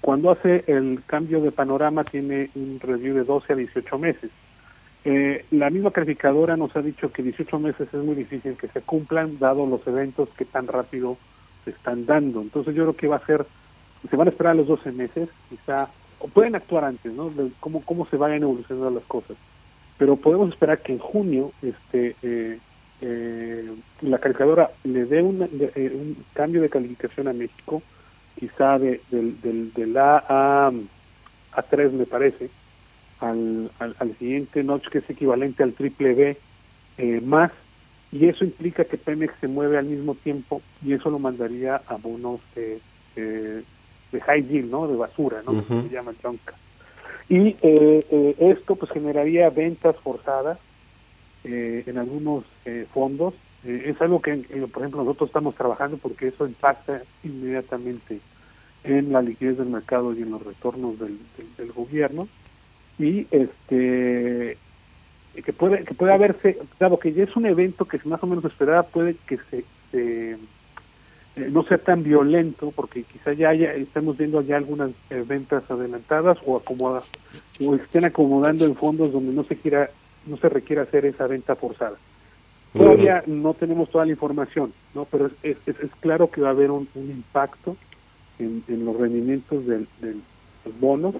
[0.00, 4.30] cuando hace el cambio de panorama, tiene un review de 12 a 18 meses.
[5.06, 8.80] Eh, la misma calificadora nos ha dicho que 18 meses es muy difícil que se
[8.80, 11.18] cumplan, dado los eventos que tan rápido
[11.64, 12.40] se están dando.
[12.40, 13.46] Entonces yo creo que va a ser,
[14.08, 15.88] se van a esperar los 12 meses, quizá,
[16.28, 17.30] pueden actuar antes, ¿no?
[17.30, 19.36] De cómo, cómo se vayan evolucionando las cosas.
[19.98, 22.58] Pero podemos esperar que en junio este eh,
[23.00, 23.70] eh,
[24.02, 27.82] la calificadora le dé un, un cambio de calificación a México,
[28.38, 30.72] quizá de, del, del, A a,
[31.52, 32.50] a 3 me parece,
[33.20, 36.36] al, al, siguiente notch que es equivalente al triple B
[36.98, 37.50] eh, más
[38.12, 41.96] y eso implica que Pemex se mueve al mismo tiempo y eso lo mandaría a
[41.96, 42.80] bonos de,
[44.14, 44.88] de high yield, ¿no?
[44.88, 45.62] De basura, ¿no?
[45.62, 46.54] Se llama chonca.
[47.28, 47.56] Y eh,
[48.10, 50.58] eh, esto pues generaría ventas forzadas
[51.44, 52.44] en algunos
[52.94, 53.34] fondos.
[53.64, 54.34] es algo que,
[54.72, 58.20] por ejemplo, nosotros estamos trabajando porque eso impacta inmediatamente
[58.82, 61.18] en la liquidez del mercado y en los retornos del,
[61.58, 62.26] del gobierno
[62.98, 64.56] y este
[65.34, 68.44] que puede que puede haberse dado que ya es un evento que más o menos
[68.44, 70.36] esperaba puede que se,
[71.36, 75.68] eh, no sea tan violento porque quizá ya haya, estamos viendo ya algunas eh, ventas
[75.70, 77.02] adelantadas o acomoda
[77.64, 79.90] o estén acomodando en fondos donde no se quiera
[80.26, 81.96] no se requiere hacer esa venta forzada
[82.72, 86.52] todavía no tenemos toda la información no pero es, es, es claro que va a
[86.52, 87.76] haber un, impacto
[88.38, 90.20] en, en, los rendimientos del, del,
[90.64, 91.14] del bono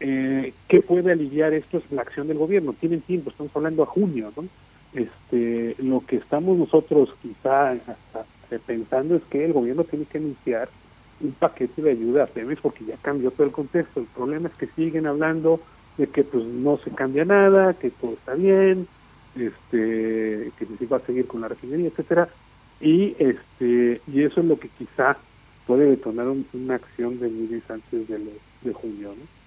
[0.00, 1.78] eh, ¿Qué puede aliviar esto?
[1.78, 2.74] Es la acción del gobierno.
[2.74, 4.44] Tienen tiempo, estamos hablando a junio, ¿no?
[4.92, 8.26] Este, lo que estamos nosotros quizá hasta
[8.58, 10.68] pensando es que el gobierno tiene que anunciar
[11.20, 14.00] un paquete de ayuda a Pemex porque ya cambió todo el contexto.
[14.00, 15.60] El problema es que siguen hablando
[15.96, 18.86] de que pues no se cambia nada, que todo está bien,
[19.36, 22.28] este, que se va a seguir con la refinería, etcétera,
[22.80, 25.16] y este, y eso es lo que quizá
[25.66, 28.18] puede detonar una acción de Moody's antes de,
[28.62, 29.43] de junio, ¿no?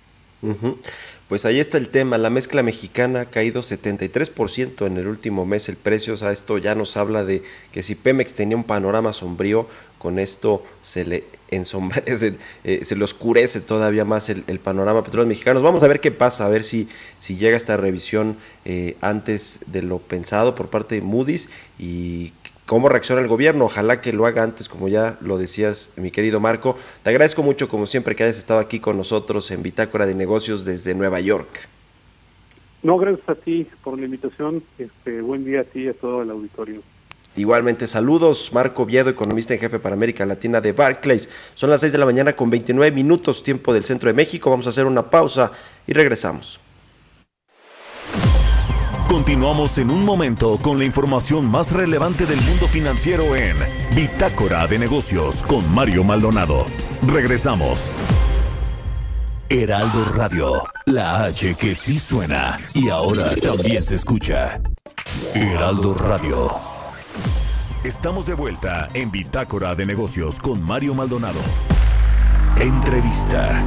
[1.28, 5.68] Pues ahí está el tema, la mezcla mexicana ha caído 73% en el último mes
[5.68, 9.12] el precio, o sea, esto ya nos habla de que si Pemex tenía un panorama
[9.12, 15.62] sombrío, con esto se le eh, se le oscurece todavía más el, panorama petróleo mexicano.
[15.62, 19.82] Vamos a ver qué pasa, a ver si, si llega esta revisión eh, antes de
[19.82, 22.34] lo pensado por parte de Moody's y
[22.68, 23.66] cómo reacciona el gobierno.
[23.66, 26.78] Ojalá que lo haga antes, como ya lo decías, mi querido Marco.
[27.02, 30.66] Te agradezco mucho, como siempre, que hayas estado aquí con nosotros en Bitácora de Negocios
[30.66, 31.68] desde Nueva York.
[32.84, 34.62] No, gracias a ti por la invitación.
[34.78, 36.82] Este, buen día a ti y a todo el auditorio.
[37.36, 41.30] Igualmente, saludos, Marco Viedo, economista en jefe para América Latina de Barclays.
[41.54, 44.50] Son las 6 de la mañana con 29 minutos, tiempo del centro de México.
[44.50, 45.52] Vamos a hacer una pausa
[45.86, 46.60] y regresamos.
[49.08, 53.56] Continuamos en un momento con la información más relevante del mundo financiero en
[53.96, 56.66] Bitácora de Negocios con Mario Maldonado.
[57.08, 57.90] Regresamos.
[59.48, 60.52] Heraldo Radio,
[60.86, 64.60] la H que sí suena y ahora también se escucha.
[65.34, 66.52] Heraldo Radio.
[67.86, 71.40] Estamos de vuelta en Bitácora de Negocios con Mario Maldonado.
[72.60, 73.64] Entrevista.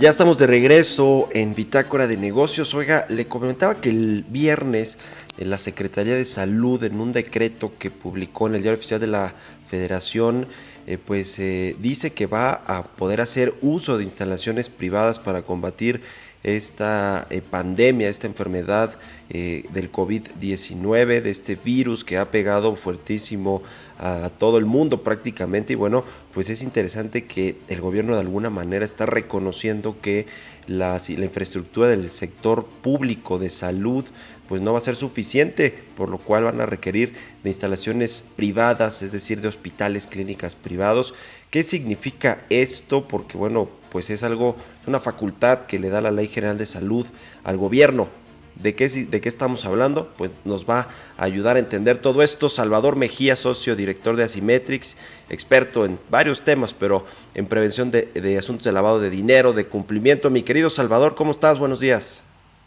[0.00, 2.72] Ya estamos de regreso en Bitácora de Negocios.
[2.72, 4.96] Oiga, le comentaba que el viernes
[5.36, 9.08] en la Secretaría de Salud, en un decreto que publicó en el Diario Oficial de
[9.08, 9.34] la
[9.68, 10.46] Federación,
[10.86, 16.00] eh, pues eh, dice que va a poder hacer uso de instalaciones privadas para combatir
[16.42, 18.98] esta eh, pandemia, esta enfermedad
[19.28, 23.62] del COVID-19, de este virus que ha pegado fuertísimo
[23.96, 28.50] a todo el mundo prácticamente y bueno, pues es interesante que el gobierno de alguna
[28.50, 30.26] manera está reconociendo que
[30.66, 34.04] la, la infraestructura del sector público de salud
[34.48, 39.00] pues no va a ser suficiente, por lo cual van a requerir de instalaciones privadas,
[39.00, 41.14] es decir, de hospitales, clínicas privados.
[41.50, 43.06] ¿Qué significa esto?
[43.06, 46.66] Porque bueno, pues es algo, es una facultad que le da la Ley General de
[46.66, 47.06] Salud
[47.44, 48.08] al gobierno.
[48.56, 50.12] ¿De qué, ¿De qué estamos hablando?
[50.18, 52.50] Pues nos va a ayudar a entender todo esto.
[52.50, 54.96] Salvador Mejía, socio director de Asimetrix,
[55.30, 59.66] experto en varios temas, pero en prevención de, de asuntos de lavado de dinero, de
[59.66, 60.28] cumplimiento.
[60.28, 61.58] Mi querido Salvador, ¿cómo estás?
[61.58, 62.24] Buenos días.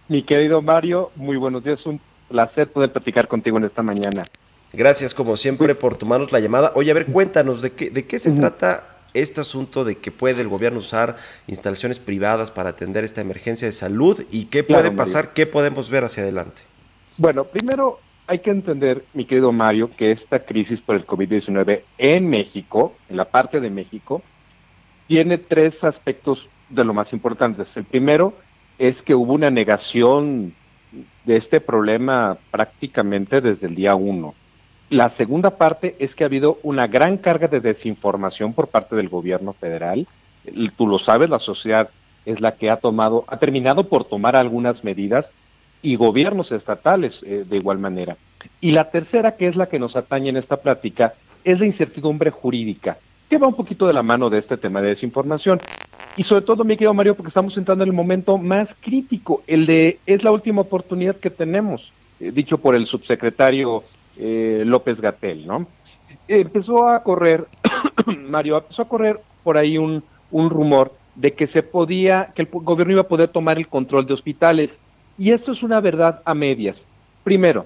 [0.08, 1.86] Mi querido Mario, muy buenos días.
[1.86, 4.24] Un placer poder platicar contigo en esta mañana.
[4.72, 6.72] Gracias, como siempre, por tomarnos la llamada.
[6.74, 10.42] Oye, a ver, cuéntanos, ¿de qué, de qué se trata este asunto de que puede
[10.42, 15.34] el gobierno usar instalaciones privadas para atender esta emergencia de salud y qué puede pasar,
[15.34, 16.64] qué podemos ver hacia adelante?
[17.18, 22.30] Bueno, primero hay que entender, mi querido Mario, que esta crisis por el COVID-19 en
[22.30, 24.22] México, en la parte de México,
[25.08, 27.76] tiene tres aspectos de lo más importantes.
[27.76, 28.34] El primero
[28.80, 30.54] es que hubo una negación
[31.26, 34.34] de este problema prácticamente desde el día uno.
[34.94, 39.10] La segunda parte es que ha habido una gran carga de desinformación por parte del
[39.10, 40.06] gobierno federal.
[40.78, 41.90] Tú lo sabes, la sociedad
[42.28, 45.32] es la que ha tomado, ha terminado por tomar algunas medidas
[45.82, 48.18] y gobiernos estatales eh, de igual manera.
[48.62, 52.30] Y la tercera, que es la que nos atañe en esta plática, es la incertidumbre
[52.30, 55.60] jurídica, que va un poquito de la mano de este tema de desinformación.
[56.18, 59.66] Y sobre todo, mi querido Mario, porque estamos entrando en el momento más crítico, el
[59.66, 63.84] de es la última oportunidad que tenemos, eh, dicho por el subsecretario
[64.18, 65.68] eh, López Gatel, ¿no?
[66.28, 67.46] empezó a correr,
[68.06, 72.48] Mario, empezó a correr por ahí un, un rumor de que se podía, que el
[72.52, 74.80] gobierno iba a poder tomar el control de hospitales.
[75.18, 76.86] Y esto es una verdad a medias.
[77.24, 77.66] Primero,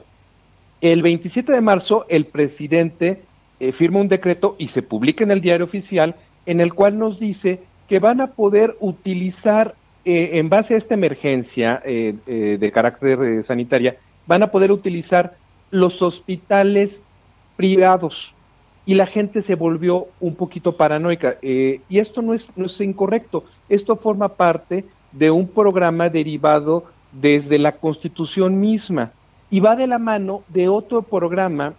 [0.81, 3.21] el 27 de marzo el presidente
[3.59, 7.19] eh, firma un decreto y se publica en el diario oficial en el cual nos
[7.19, 13.43] dice que van a poder utilizar, eh, en base a esta emergencia eh, de carácter
[13.45, 13.95] sanitaria,
[14.27, 15.35] van a poder utilizar
[15.71, 16.99] los hospitales
[17.55, 18.33] privados.
[18.85, 21.37] Y la gente se volvió un poquito paranoica.
[21.41, 23.43] y esto no es, no es incorrecto.
[23.67, 29.11] Esto forma parte de un programa derivado desde la Constitución misma
[29.49, 31.73] y va de la mano de otro programa,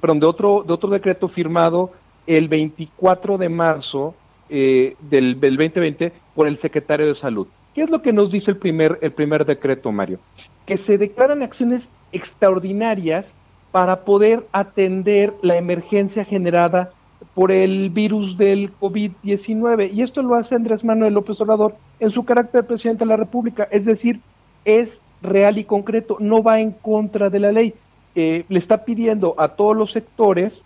[0.00, 1.92] perdón, de otro, de otro decreto firmado
[2.26, 4.14] el 24 de marzo
[4.48, 7.46] eh, del, 2020 por el secretario de Salud.
[7.74, 10.18] ¿Qué es lo que nos dice el primer, el primer decreto, Mario?
[10.66, 13.32] Que se declaran acciones extraordinarias
[13.72, 16.90] para poder atender la emergencia generada
[17.34, 19.92] por el virus del COVID-19.
[19.92, 23.16] Y esto lo hace Andrés Manuel López Obrador en su carácter de presidente de la
[23.16, 23.68] República.
[23.70, 24.20] Es decir,
[24.64, 27.74] es real y concreto, no va en contra de la ley.
[28.14, 30.62] Eh, le está pidiendo a todos los sectores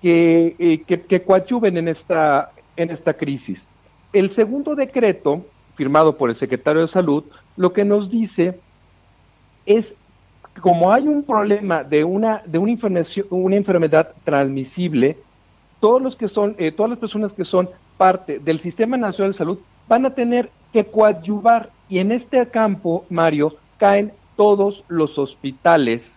[0.00, 3.68] que, eh, que, que coadyuven en esta, en esta crisis.
[4.12, 7.24] El segundo decreto, firmado por el secretario de Salud,
[7.56, 8.58] lo que nos dice
[9.66, 9.94] es
[10.60, 12.76] como hay un problema de una de una,
[13.30, 15.16] una enfermedad transmisible,
[15.80, 19.38] todos los que son eh, todas las personas que son parte del Sistema Nacional de
[19.38, 26.16] Salud van a tener que coadyuvar y en este campo, Mario, caen todos los hospitales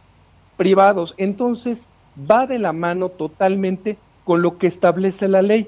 [0.57, 1.13] privados.
[1.17, 1.83] Entonces,
[2.29, 5.67] va de la mano totalmente con lo que establece la ley.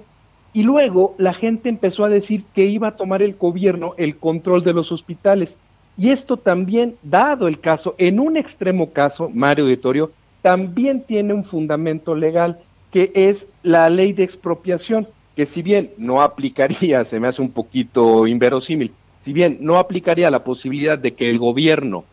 [0.54, 4.64] Y luego la gente empezó a decir que iba a tomar el gobierno el control
[4.64, 5.56] de los hospitales.
[6.02, 10.12] Y esto también, dado el caso, en un extremo caso, Mario Auditorio,
[10.42, 12.58] también tiene un fundamento legal,
[12.90, 17.52] que es la ley de expropiación, que si bien no aplicaría, se me hace un
[17.52, 18.92] poquito inverosímil,
[19.24, 22.04] si bien no aplicaría la posibilidad de que el gobierno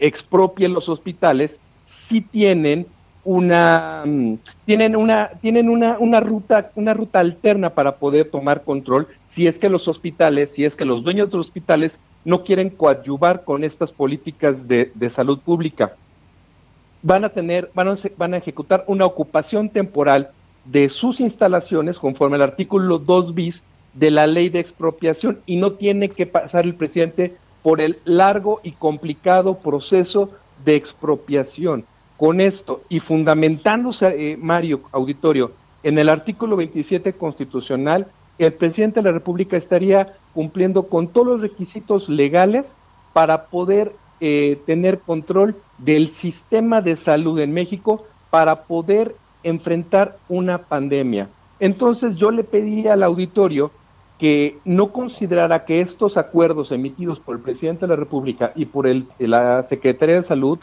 [0.00, 1.60] expropie los hospitales,
[2.08, 2.84] sí tienen
[3.22, 9.06] una mm, tienen una tienen una, una ruta una ruta alterna para poder tomar control
[9.32, 12.70] si es que los hospitales, si es que los dueños de los hospitales no quieren
[12.70, 15.94] coadyuvar con estas políticas de, salud pública.
[17.00, 20.30] Van a tener, van a, van a ejecutar una ocupación temporal
[20.64, 23.62] de sus instalaciones conforme al artículo 2 bis
[23.94, 28.60] de la ley de expropiación y no tiene que pasar el presidente por el largo
[28.64, 30.30] y complicado proceso
[30.64, 31.84] de expropiación.
[32.16, 35.52] Con esto y fundamentándose, eh, Mario Auditorio,
[35.84, 41.40] en el artículo 27 constitucional, el presidente de la República estaría cumpliendo con todos los
[41.40, 42.76] requisitos legales
[43.12, 50.58] para poder eh, tener control del sistema de salud en México para poder enfrentar una
[50.58, 51.28] pandemia.
[51.60, 53.70] Entonces yo le pedí al auditorio
[54.18, 58.86] que no considerara que estos acuerdos emitidos por el presidente de la República y por
[58.86, 60.58] el, la Secretaría de Salud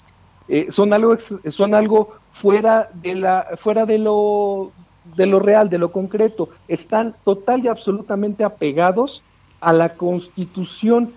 [0.48, 1.16] eh, son algo
[1.50, 4.72] son algo fuera de la fuera de lo
[5.16, 9.22] de lo real, de lo concreto, están total y absolutamente apegados
[9.62, 11.14] a la Constitución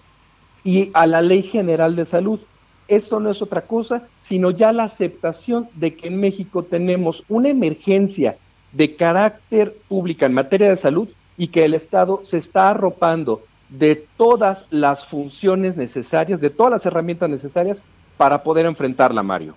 [0.64, 2.40] y a la Ley General de Salud.
[2.88, 7.48] esto no es otra cosa, sino ya la aceptación de que en México tenemos una
[7.48, 8.36] emergencia
[8.72, 14.06] de carácter pública en materia de salud y que el Estado se está arropando de
[14.16, 17.82] todas las funciones necesarias, de todas las herramientas necesarias
[18.16, 19.54] para poder enfrentarla, Mario.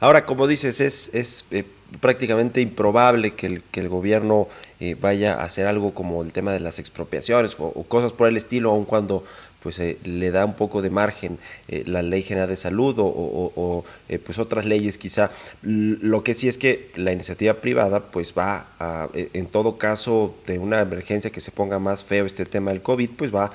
[0.00, 1.64] Ahora, como dices, es, es eh,
[2.00, 4.48] prácticamente improbable que el, que el gobierno
[4.80, 8.36] eh, vaya a hacer algo como el tema de las expropiaciones o, cosas por el
[8.36, 9.24] estilo, aun cuando
[9.60, 13.84] pues eh, le da un poco de margen la ley general de salud o, o
[14.24, 15.30] pues otras leyes quizá.
[15.62, 20.58] Lo que sí es que la iniciativa privada pues va a, en todo caso de
[20.58, 23.52] una emergencia que se ponga más feo este tema del COVID, pues va a,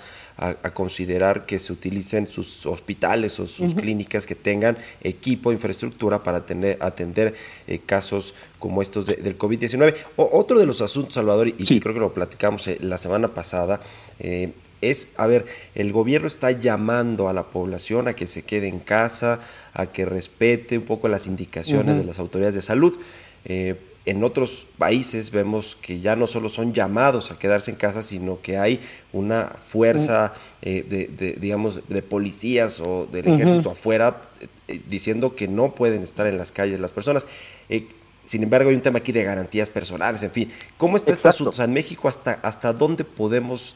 [0.74, 6.78] considerar que se utilicen sus hospitales o sus clínicas que tengan equipo, infraestructura para atender,
[6.82, 7.36] atender
[7.68, 9.96] eh, casos como estos del COVID-19.
[10.16, 13.82] Otro de los asuntos, Salvador, y creo que lo platicamos eh, la semana pasada,
[14.20, 18.68] eh, es, a ver, el gobierno está llamando a la población a que se quede
[18.68, 19.40] en casa,
[19.74, 22.98] a que respete un poco las indicaciones de las autoridades de salud.
[23.46, 23.76] Eh,
[24.10, 28.42] en otros países vemos que ya no solo son llamados a quedarse en casa, sino
[28.42, 28.80] que hay
[29.14, 30.34] una fuerza
[30.64, 34.24] eh, de, digamos, de policías o del ejército afuera
[34.68, 37.28] eh, diciendo que no pueden estar en las calles las personas.
[37.70, 37.88] Eh,
[38.26, 40.52] sin embargo, hay un tema aquí de garantías personales, en fin.
[40.78, 41.52] ¿Cómo está este asunto?
[41.52, 43.76] O sea, en México, ¿hasta, hasta dónde podemos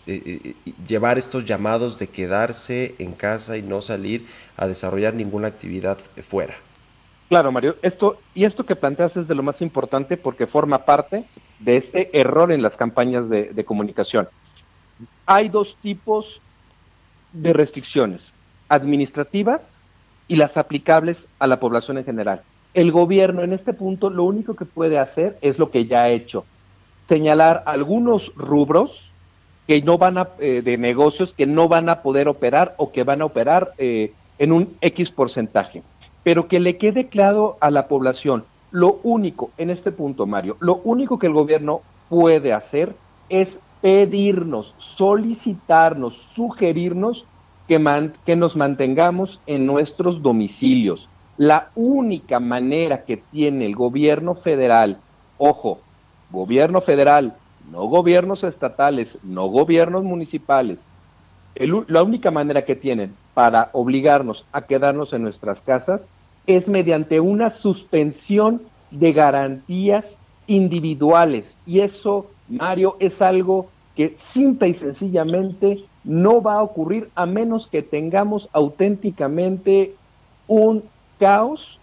[0.88, 4.26] llevar estos llamados de quedarse en casa y no salir
[4.58, 6.56] a desarrollar ninguna actividad fuera?
[7.34, 11.24] Claro, Mario, esto y esto que planteas es de lo más importante porque forma parte
[11.58, 14.28] de este error en las campañas de, comunicación.
[15.26, 16.40] Hay dos tipos
[17.32, 18.32] de restricciones,
[18.70, 19.90] administrativas
[20.28, 22.44] y las aplicables a la población en general.
[22.76, 26.10] El gobierno en este punto lo único que puede hacer es lo que ya ha
[26.10, 26.46] hecho,
[27.10, 29.10] señalar algunos rubros
[29.66, 33.02] que no van a, eh, de negocios que no van a poder operar o que
[33.02, 35.82] van a operar eh, en un X porcentaje
[36.24, 40.82] pero que le quede claro a la población, lo único, en este punto, Mario, lo
[40.84, 42.96] único que el gobierno puede hacer
[43.30, 47.26] es pedirnos, solicitarnos, sugerirnos
[47.68, 51.10] que, que nos mantengamos en nuestros domicilios.
[51.38, 54.98] La única manera que tiene el gobierno federal,
[55.38, 55.80] ojo,
[56.32, 57.36] gobierno federal,
[57.72, 60.80] no gobiernos estatales, no gobiernos municipales,
[61.56, 66.08] la única manera que tienen para obligarnos a quedarnos en nuestras casas
[66.48, 70.06] es mediante una suspensión de garantías
[70.48, 71.56] individuales.
[71.66, 77.68] Y eso, Mario, es algo que simple y sencillamente no va a ocurrir a menos
[77.68, 79.94] que tengamos auténticamente
[80.48, 80.84] un
[81.20, 81.80] caos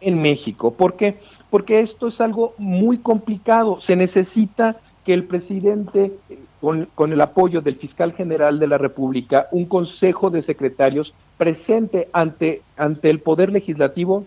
[0.00, 0.72] en México.
[0.72, 1.18] ¿Por qué?
[1.50, 3.80] Porque esto es algo muy complicado.
[3.80, 6.12] Se necesita que el presidente,
[6.60, 12.62] con, el apoyo del fiscal general de la República, un consejo de secretarios presente ante,
[12.76, 14.24] ante el Poder Legislativo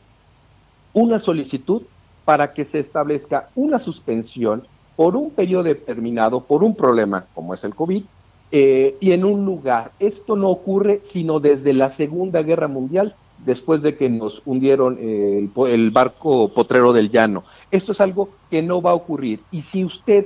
[0.94, 1.84] una solicitud
[2.26, 4.64] para que se establezca una suspensión
[4.96, 8.04] por un periodo determinado, por un problema como es el COVID,
[8.52, 9.92] eh, y en un lugar.
[10.00, 13.16] Esto no ocurre sino desde la Segunda Guerra Mundial,
[13.46, 17.44] después de que nos hundieron eh, el, barco potrero del llano.
[17.72, 19.40] Esto es algo que no va a ocurrir.
[19.52, 20.26] Y si usted,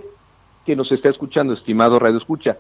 [0.65, 2.57] que nos está escuchando, estimado Radio Escucha,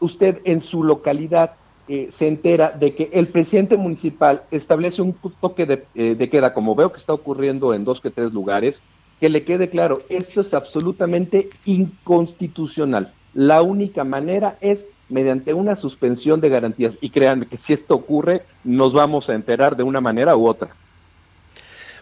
[0.00, 1.52] usted en su localidad
[1.88, 6.74] eh, se entera de que el presidente municipal establece un toque eh, de, queda, como
[6.74, 8.80] veo que está ocurriendo en dos que tres lugares,
[9.20, 13.12] que le quede claro, esto es absolutamente inconstitucional.
[13.34, 16.98] La única manera es mediante una suspensión de garantías.
[17.00, 20.70] Y créanme que si esto ocurre, nos vamos a enterar de una manera u otra.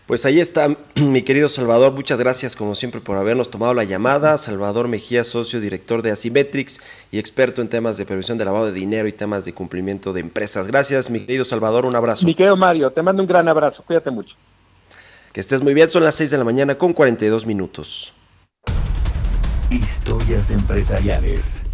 [0.07, 1.93] Pues ahí está, mi querido Salvador.
[1.93, 4.39] Muchas gracias, como siempre, por habernos tomado la llamada.
[4.39, 6.81] Salvador Mejía, socio director de Asimetrix
[7.13, 10.21] y experto en temas de prevención de lavado de dinero y temas de cumplimiento de
[10.21, 10.67] empresas.
[10.67, 11.87] Gracias, mi querido Salvador.
[11.87, 12.27] Un abrazo.
[12.27, 13.85] Mi querido Mario, te mando un gran abrazo.
[13.87, 14.37] Cuídate mucho.
[15.33, 15.89] Que estés muy bien.
[15.91, 18.13] Son las 6 de la mañana con 42 minutos.
[19.71, 21.65] Historias empresariales.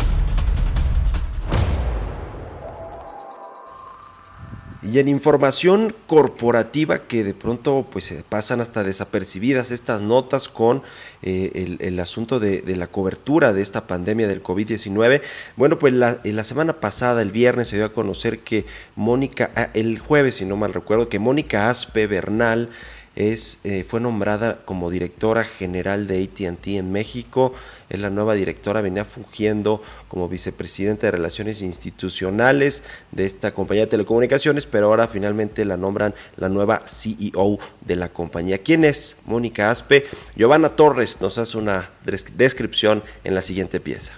[4.92, 10.82] Y en información corporativa que de pronto pues pasan hasta desapercibidas estas notas con
[11.22, 15.22] eh, el, asunto de, la cobertura de esta pandemia del COVID-19.
[15.56, 18.64] Bueno, pues la, la, semana pasada, el viernes, se dio a conocer que
[18.94, 22.68] Mónica, ah, el jueves si no mal recuerdo, que Mónica Aspe Bernal
[23.16, 27.54] es, eh, fue nombrada como directora general de ATT en México.
[27.88, 33.90] Es la nueva directora, venía fungiendo como vicepresidenta de Relaciones Institucionales de esta compañía de
[33.90, 38.58] telecomunicaciones, pero ahora finalmente la nombran la nueva CEO de la compañía.
[38.58, 40.06] ¿Quién es Mónica Aspe?
[40.36, 41.90] Giovanna Torres nos hace una
[42.36, 44.12] descripción en la siguiente pieza.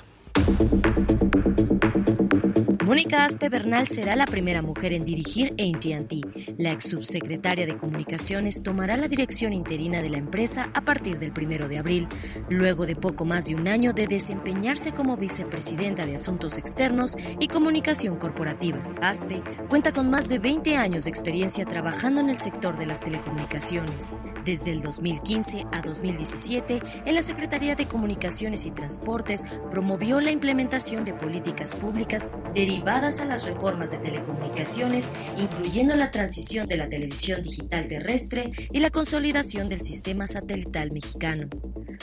[2.88, 6.22] Mónica Aspe Bernal será la primera mujer en dirigir AT&T.
[6.56, 11.30] La ex subsecretaria de Comunicaciones tomará la dirección interina de la empresa a partir del
[11.30, 12.08] primero de abril,
[12.48, 17.48] luego de poco más de un año de desempeñarse como vicepresidenta de Asuntos Externos y
[17.48, 18.82] Comunicación Corporativa.
[19.02, 23.02] Aspe cuenta con más de 20 años de experiencia trabajando en el sector de las
[23.02, 24.14] telecomunicaciones.
[24.46, 31.04] Desde el 2015 a 2017, en la Secretaría de Comunicaciones y Transportes promovió la implementación
[31.04, 37.42] de políticas públicas derivadas a las reformas de telecomunicaciones, incluyendo la transición de la televisión
[37.42, 41.48] digital terrestre y la consolidación del sistema satelital mexicano.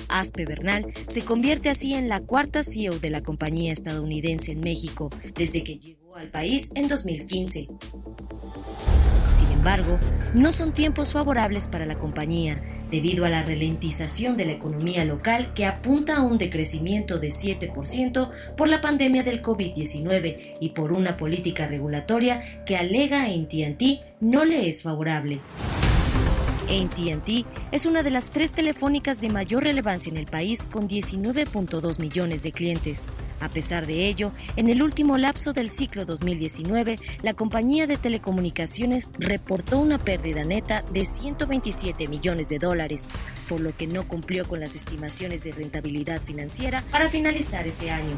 [0.09, 5.09] Aspe Bernal se convierte así en la cuarta CEO de la compañía estadounidense en México
[5.36, 7.67] desde que llegó al país en 2015.
[9.32, 9.99] Sin embargo,
[10.34, 12.61] no son tiempos favorables para la compañía,
[12.91, 18.31] debido a la ralentización de la economía local que apunta a un decrecimiento de 7%
[18.55, 24.45] por la pandemia del COVID-19 y por una política regulatoria que alega a AT&T no
[24.45, 25.39] le es favorable.
[26.65, 31.99] ATT es una de las tres telefónicas de mayor relevancia en el país con 19.2
[31.99, 33.07] millones de clientes.
[33.39, 39.09] A pesar de ello, en el último lapso del ciclo 2019, la compañía de telecomunicaciones
[39.19, 43.09] reportó una pérdida neta de 127 millones de dólares,
[43.47, 48.17] por lo que no cumplió con las estimaciones de rentabilidad financiera para finalizar ese año.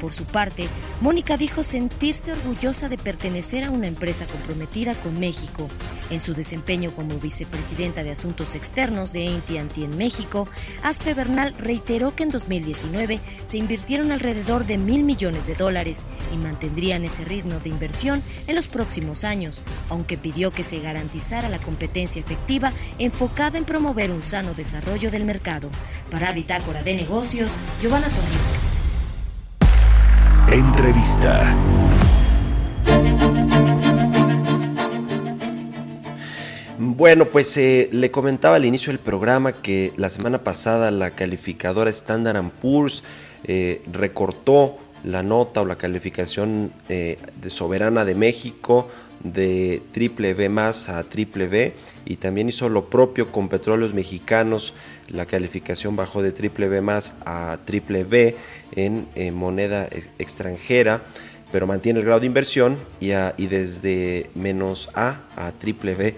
[0.00, 0.68] Por su parte,
[1.02, 5.68] Mónica dijo sentirse orgullosa de pertenecer a una empresa comprometida con México.
[6.08, 10.48] En su desempeño como vicepresidenta de Asuntos Externos de AT&T en México,
[10.82, 16.38] Aspe Bernal reiteró que en 2019 se invirtieron alrededor de mil millones de dólares y
[16.38, 21.58] mantendrían ese ritmo de inversión en los próximos años, aunque pidió que se garantizara la
[21.58, 25.70] competencia efectiva enfocada en promover un sano desarrollo del mercado.
[26.10, 28.79] Para Bitácora de Negocios, Giovanna Torres.
[30.52, 31.56] Entrevista.
[36.76, 41.88] Bueno, pues eh, le comentaba al inicio del programa que la semana pasada la calificadora
[41.90, 43.04] Standard Poor's
[43.44, 48.88] eh, recortó la nota o la calificación eh, de soberana de México
[49.22, 51.74] de triple B más a triple B
[52.06, 54.74] y también hizo lo propio con petróleos mexicanos,
[55.10, 58.36] la calificación bajó de triple B más a triple B
[58.74, 59.88] en, moneda
[60.18, 61.02] extranjera,
[61.52, 66.16] pero mantiene el grado de inversión y, y desde menos A a triple B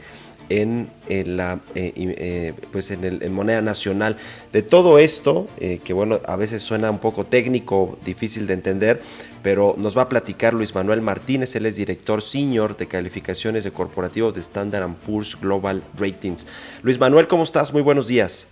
[0.60, 0.90] en,
[1.36, 4.16] la eh, eh, pues en, el, moneda nacional.
[4.52, 9.02] De todo esto eh, que bueno a veces suena un poco técnico difícil de entender
[9.42, 13.72] pero nos va a platicar Luis Manuel Martínez él es director senior de calificaciones de
[13.72, 16.46] corporativos de Standard Poor's Global Ratings.
[16.82, 18.48] Luis Manuel cómo estás muy buenos días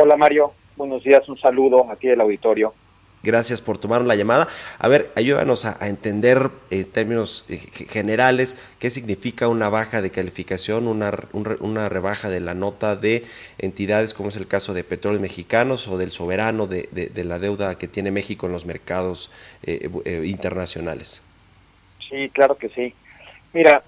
[0.00, 2.72] hola Mario buenos días un saludo aquí del auditorio
[3.24, 4.46] Gracias por tomar la llamada.
[4.78, 10.86] A ver, ayúdanos a, entender en términos eh, generales qué significa una baja de calificación,
[10.86, 13.24] una, una, rebaja de la nota de
[13.58, 16.88] entidades como es el caso de Petróleos Mexicanos o del soberano de,
[17.24, 19.32] la deuda que tiene México en los mercados
[19.64, 21.20] eh, eh, internacionales.
[22.08, 22.94] Sí, claro que sí.
[23.52, 23.82] Mira,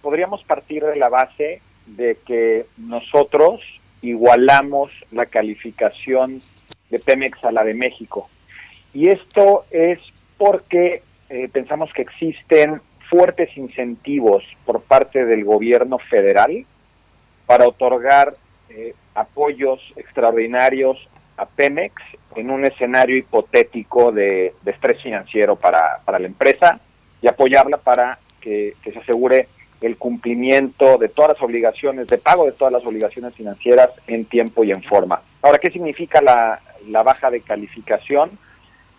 [0.00, 3.60] podríamos partir de la base de que nosotros
[4.02, 6.42] igualamos la calificación
[6.90, 8.28] de Pemex a la de México.
[8.92, 9.98] Y esto es
[10.36, 16.66] porque eh, pensamos que existen fuertes incentivos por parte del gobierno federal
[17.46, 18.34] para otorgar
[18.68, 21.94] eh, apoyos extraordinarios a Pemex
[22.36, 26.80] en un escenario hipotético de, estrés financiero para, para, la empresa
[27.20, 29.48] y apoyarla para que, se asegure
[29.82, 34.64] el cumplimiento de todas las obligaciones, de pago de todas las obligaciones financieras en tiempo
[34.64, 35.20] y en forma.
[35.42, 38.30] Ahora, ¿qué significa la, la baja de calificación.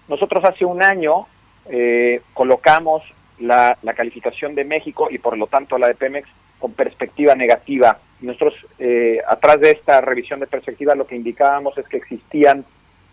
[0.07, 1.27] Nosotros hace un año
[1.69, 3.03] eh, colocamos
[3.39, 6.27] la, calificación de México y por lo tanto la de Pemex
[6.59, 7.99] con perspectiva negativa.
[8.21, 12.65] nosotros, eh, atrás de esta revisión de perspectiva, lo que indicábamos es que existían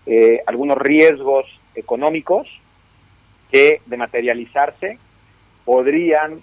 [0.06, 2.48] eh, algunos riesgos económicos
[3.50, 4.98] que, de materializarse,
[5.64, 6.42] podrían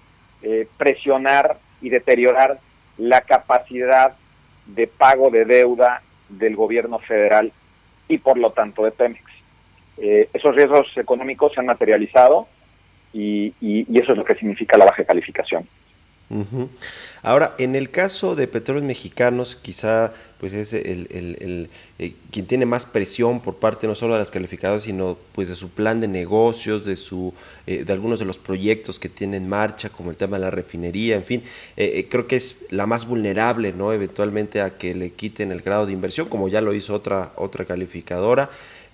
[0.77, 2.59] presionar y deteriorar
[2.97, 4.15] la capacidad
[4.65, 7.51] de pago de deuda del gobierno federal
[8.07, 9.23] y por lo tanto de Pemex.
[9.97, 12.47] Eh, esos riesgos económicos se han materializado
[13.13, 13.53] y,
[13.97, 15.67] eso es lo que significa la baja calificación.
[17.23, 21.69] Ahora, en el caso de petróleos mexicanos, quizá pues es el,
[21.99, 25.55] eh, quien tiene más presión por parte no solo de las calificadoras, sino pues de
[25.55, 27.33] su plan de negocios, de su
[27.65, 30.51] eh, de algunos de los proyectos que tiene en marcha, como el tema de la
[30.51, 31.43] refinería, en fin,
[31.75, 33.93] creo que es la más vulnerable, ¿no?
[33.93, 37.63] Eventualmente a que le quiten el grado de inversión, como ya lo hizo otra otra
[37.65, 38.49] calificadora.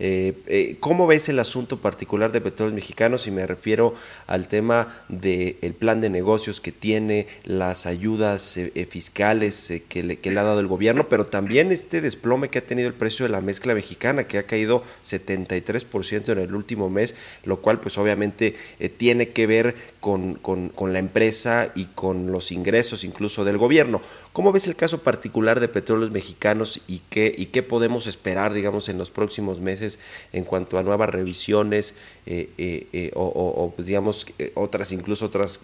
[0.05, 3.25] Eh, eh, ¿Cómo ves el asunto particular de Petróleos Mexicanos?
[3.25, 3.95] Y me refiero
[4.27, 10.17] al tema del plan de negocios que tiene, las ayudas eh, eh, fiscales que, le,
[10.17, 13.25] que le ha dado el gobierno, pero también este desplome que ha tenido el precio
[13.25, 17.97] de la mezcla mexicana, que ha caído 73% en el último mes, lo cual pues
[17.97, 18.55] obviamente
[18.97, 24.01] tiene que ver con, con, con la empresa y con los ingresos incluso del gobierno.
[24.33, 28.89] ¿Cómo ves el caso particular de Petróleos Mexicanos y qué, y qué podemos esperar, digamos,
[28.89, 29.92] en los próximos meses?
[30.31, 34.25] En cuanto a nuevas revisiones eh, eh, eh, o, pues, digamos
[34.55, 35.59] otras, incluso otras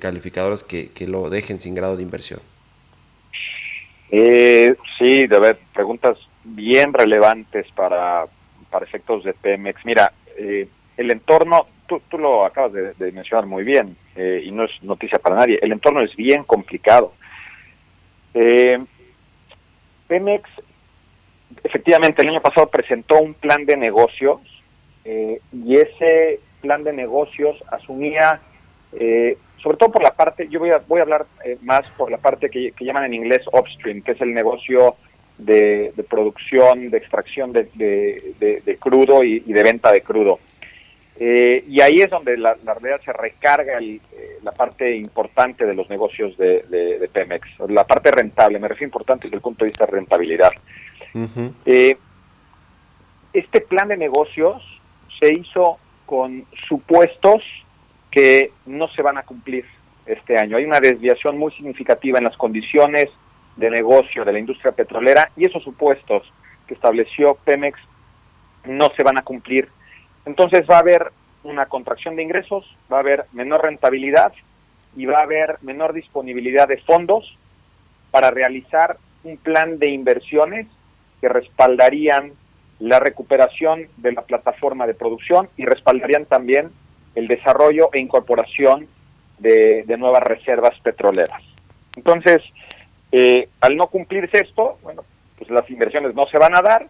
[0.00, 2.40] calificadoras que, lo dejen sin grado de inversión?
[4.10, 8.24] sí, de ver, preguntas bien relevantes para,
[8.70, 9.84] para efectos de Pemex.
[9.84, 15.18] Mira, el entorno, tú, tú, lo acabas de, mencionar muy bien y no es noticia
[15.18, 17.12] para nadie, el entorno es bien complicado.
[20.08, 20.48] Pemex
[21.64, 24.40] efectivamente el año pasado presentó un plan de negocios
[25.04, 28.40] eh, y ese plan de negocios asumía,
[28.92, 32.10] eh, sobre todo por la parte, yo voy a, voy a hablar eh, más por
[32.10, 34.96] la parte que, llaman en inglés upstream, que es el negocio
[35.38, 40.40] de, producción, de extracción de, crudo y, de venta de crudo.
[41.20, 43.80] Y ahí es donde la, la realidad se recarga
[44.42, 49.36] la parte importante de los negocios de, Pemex, la parte rentable, me refiero importante desde
[49.36, 50.52] el punto de vista de rentabilidad.
[51.66, 51.96] Eh,
[53.32, 54.62] este plan de negocios
[55.18, 57.42] se hizo con supuestos
[58.10, 59.64] que no se van a cumplir
[60.06, 60.56] este año.
[60.56, 63.08] Hay una desviación muy significativa en las condiciones
[63.56, 66.22] de negocio de la industria petrolera y esos supuestos
[66.66, 67.78] que estableció Pemex
[68.64, 69.68] no se van a cumplir.
[70.28, 71.10] Entonces va a haber
[71.42, 74.34] una contracción de ingresos, va a haber menor rentabilidad
[74.94, 77.34] y va a haber menor disponibilidad de fondos
[78.10, 80.66] para realizar un plan de inversiones
[81.22, 82.32] que respaldarían
[82.78, 86.72] la recuperación de la plataforma de producción y respaldarían también
[87.14, 88.86] el desarrollo e incorporación
[89.38, 91.42] de, nuevas reservas petroleras.
[91.96, 92.42] Entonces,
[93.12, 95.04] eh, al no cumplirse esto, bueno,
[95.38, 96.86] pues las inversiones no se van a dar.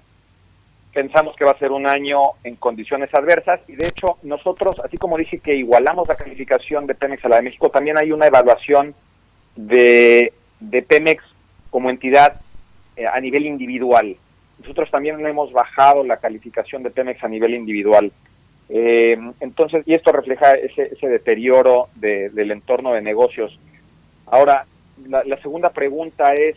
[0.92, 4.96] Pensamos que va a ser un año en condiciones adversas y de hecho nosotros, así
[4.96, 8.26] como dije que igualamos la calificación de Pemex a la de México, también hay una
[8.26, 8.94] evaluación
[9.54, 11.22] de, de Pemex
[11.70, 12.40] como entidad
[12.96, 14.16] eh, a nivel individual.
[14.60, 18.10] Nosotros también hemos bajado la calificación de Pemex a nivel individual.
[18.68, 23.58] Eh, entonces, y esto refleja ese, deterioro del entorno de negocios.
[24.26, 24.66] Ahora,
[25.06, 26.56] la, segunda pregunta es,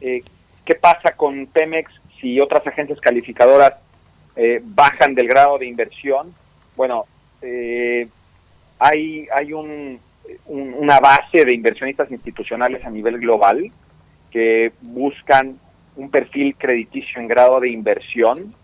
[0.00, 0.22] eh,
[0.64, 1.90] ¿qué pasa con Pemex
[2.20, 3.74] si otras agencias calificadoras
[4.62, 6.32] bajan del grado de inversión?
[6.76, 7.06] Bueno,
[8.78, 9.52] hay, hay
[10.46, 13.70] una base de inversionistas institucionales a nivel global
[14.30, 15.58] que buscan
[15.96, 18.54] un perfil crediticio en grado de inversión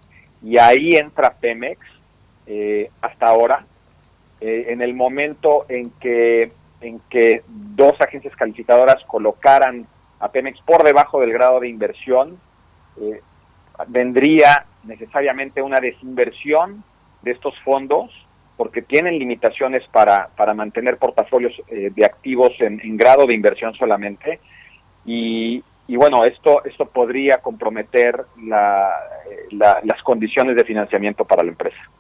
[0.43, 1.81] y ahí entra Pemex
[2.47, 3.67] eh, hasta ahora.
[4.41, 9.87] Eh, en el momento en que, en que dos agencias calificadoras colocaran
[10.21, 12.39] a Pemex por debajo del grado de inversión,
[13.01, 13.21] eh,
[13.89, 16.85] vendría necesariamente una desinversión
[17.23, 18.11] de estos fondos
[18.57, 24.39] porque tienen limitaciones para, para mantener portafolios de activos en, en, grado de inversión solamente
[25.05, 31.91] y, bueno, esto, esto podría comprometer las condiciones de financiamiento para la empresa.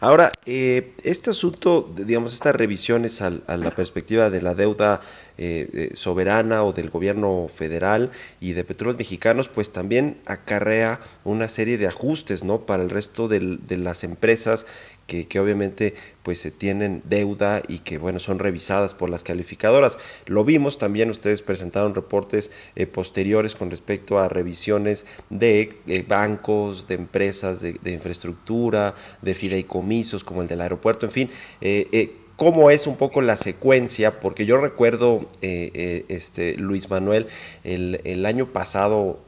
[0.00, 5.00] Ahora, eh, este asunto, digamos, estas revisiones a, la perspectiva de la deuda
[5.38, 8.10] eh, eh, soberana o del gobierno federal
[8.40, 12.66] y de petróleos mexicanos, pues también acarrea una serie de ajustes, ¿no?
[12.66, 14.66] Para el resto de las empresas
[15.08, 19.98] que, obviamente pues se tienen deuda y que bueno son revisadas por las calificadoras.
[20.26, 26.86] Lo vimos también, ustedes presentaron reportes eh, posteriores con respecto a revisiones de eh, bancos,
[26.86, 31.30] de empresas de, infraestructura, de fideicomisos como el del aeropuerto, en fin.
[31.62, 37.26] Eh, cómo es un poco la secuencia, porque yo recuerdo, este, Luis Manuel,
[37.64, 39.18] el, año pasado,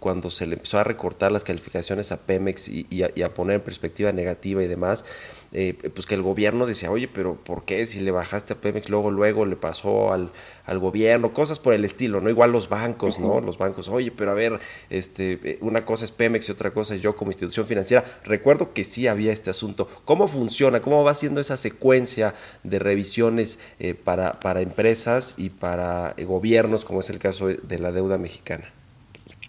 [0.00, 4.10] cuando se le empezó a recortar las calificaciones a Pemex y, a, poner en perspectiva
[4.10, 5.04] negativa y demás,
[5.58, 8.90] eh, pues que el gobierno decía, oye, pero ¿por qué si le bajaste a Pemex
[8.90, 10.30] luego, luego le pasó al,
[10.66, 11.32] al gobierno?
[11.32, 12.28] Cosas por el estilo, ¿no?
[12.28, 13.40] Igual los bancos, ¿no?
[13.40, 16.94] Los bancos, oye, pero a ver, este, eh, una cosa es Pemex y otra cosa
[16.94, 18.04] es yo como institución financiera.
[18.24, 19.88] Recuerdo que sí había este asunto.
[20.04, 20.82] ¿Cómo funciona?
[20.82, 27.00] ¿Cómo va siendo esa secuencia de revisiones eh, para, para empresas y para gobiernos, como
[27.00, 28.64] es el caso de la deuda mexicana?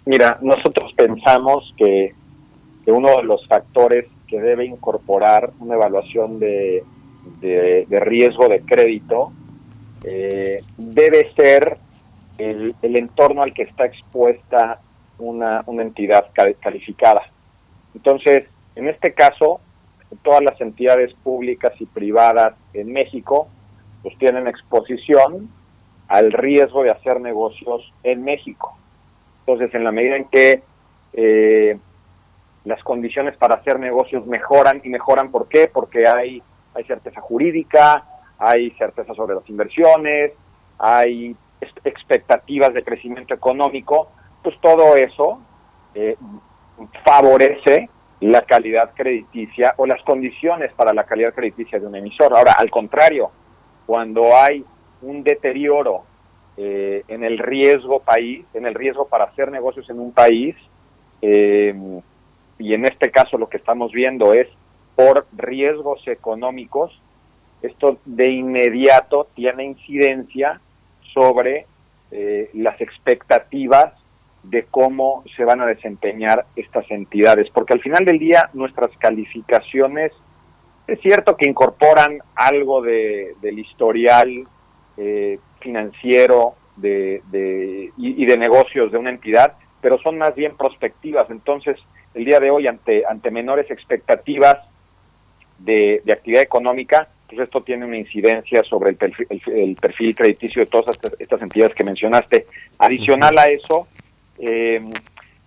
[0.08, 2.16] Mira, nosotros pensamos que,
[2.86, 6.84] uno de los factores que debe incorporar una evaluación de,
[7.40, 9.32] de, riesgo de crédito
[10.04, 11.78] eh, debe ser
[12.38, 14.80] el, entorno al que está expuesta
[15.18, 16.28] una, una entidad
[16.62, 17.24] calificada.
[17.96, 19.60] Entonces, en este caso,
[20.22, 23.48] todas las entidades públicas y privadas en México
[24.04, 25.50] pues tienen exposición
[26.08, 28.78] al riesgo de hacer negocios en México.
[29.40, 30.62] Entonces, en la medida en que
[31.14, 31.78] eh,
[32.68, 35.70] las condiciones para hacer negocios mejoran, y mejoran ¿por qué?
[35.72, 36.43] Porque hay,
[36.74, 38.03] hay certeza jurídica,
[38.38, 40.34] hay certeza sobre las inversiones,
[40.78, 41.36] hay
[41.86, 44.09] expectativas de crecimiento económico,
[44.43, 45.39] pues todo eso
[45.95, 46.18] eh,
[47.05, 47.89] favorece
[48.20, 52.36] la calidad crediticia o las condiciones para la calidad crediticia de un emisor.
[52.36, 53.32] Ahora, al contrario,
[53.86, 54.65] cuando hay
[55.01, 56.03] un deterioro
[56.57, 60.55] eh, en el riesgo país, en el riesgo para hacer negocios en un país,
[61.22, 61.74] eh,
[62.60, 64.47] y en este caso lo que estamos viendo es
[64.95, 66.99] por riesgos económicos,
[67.62, 70.60] esto de inmediato tiene incidencia
[71.14, 71.66] sobre
[72.12, 73.93] eh, las expectativas
[74.43, 80.14] de cómo se van a desempeñar estas entidades, porque al final del día nuestras calificaciones
[80.88, 84.47] es cierto que incorporan algo de, del historial
[84.95, 91.30] eh, financiero de, y, de negocios de una entidad, pero son más bien prospectivas.
[91.30, 91.78] Entonces,
[92.18, 94.57] el día de hoy, ante, ante menores expectativas
[95.59, 100.65] de, actividad económica, pues esto tiene una incidencia sobre el perfil, el, perfil crediticio de
[100.65, 102.45] todas estas, entidades que mencionaste.
[102.80, 103.88] Adicional a eso,
[104.39, 104.82] eh,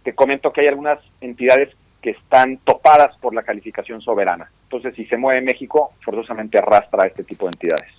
[0.04, 4.50] te comento que hay algunas entidades que están topadas por la calificación soberana.
[4.64, 7.90] Entonces, si se mueve México, forzosamente arrastra a este tipo de entidades.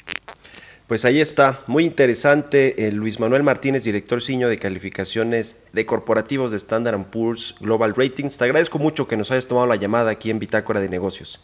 [0.92, 2.86] Pues ahí está, muy interesante.
[2.86, 8.38] Eh, Luis Manuel Martínez, director ciño de calificaciones de corporativos de Standard Poor's Global Ratings.
[8.38, 11.42] Te agradezco mucho que nos hayas tomado la llamada aquí en Bitácora de Negocios.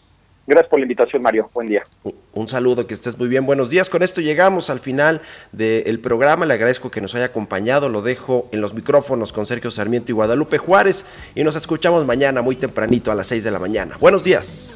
[0.47, 1.45] Gracias por la invitación, Mario.
[1.53, 1.85] Buen día.
[2.33, 3.45] Un saludo, que estés muy bien.
[3.45, 3.89] Buenos días.
[3.89, 5.21] Con esto llegamos al final
[5.53, 6.45] del programa.
[6.45, 7.87] Le agradezco que nos haya acompañado.
[7.87, 11.05] Lo dejo en los micrófonos con Sergio Sarmiento y Guadalupe Juárez.
[11.35, 13.95] Y nos escuchamos mañana muy tempranito a las 6 de la mañana.
[14.01, 14.75] Buenos días.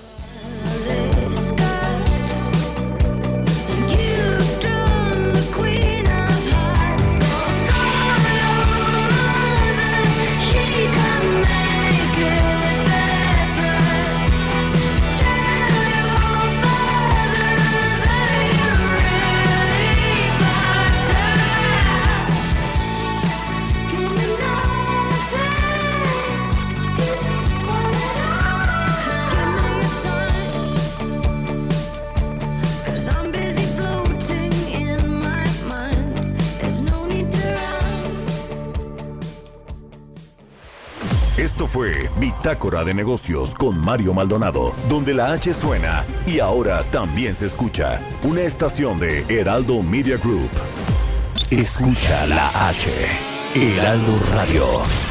[42.41, 48.01] Bitácora de Negocios con Mario Maldonado, donde la H suena y ahora también se escucha.
[48.23, 50.49] Una estación de Heraldo Media Group.
[51.51, 52.89] Escucha la H.
[53.53, 55.10] Heraldo Radio.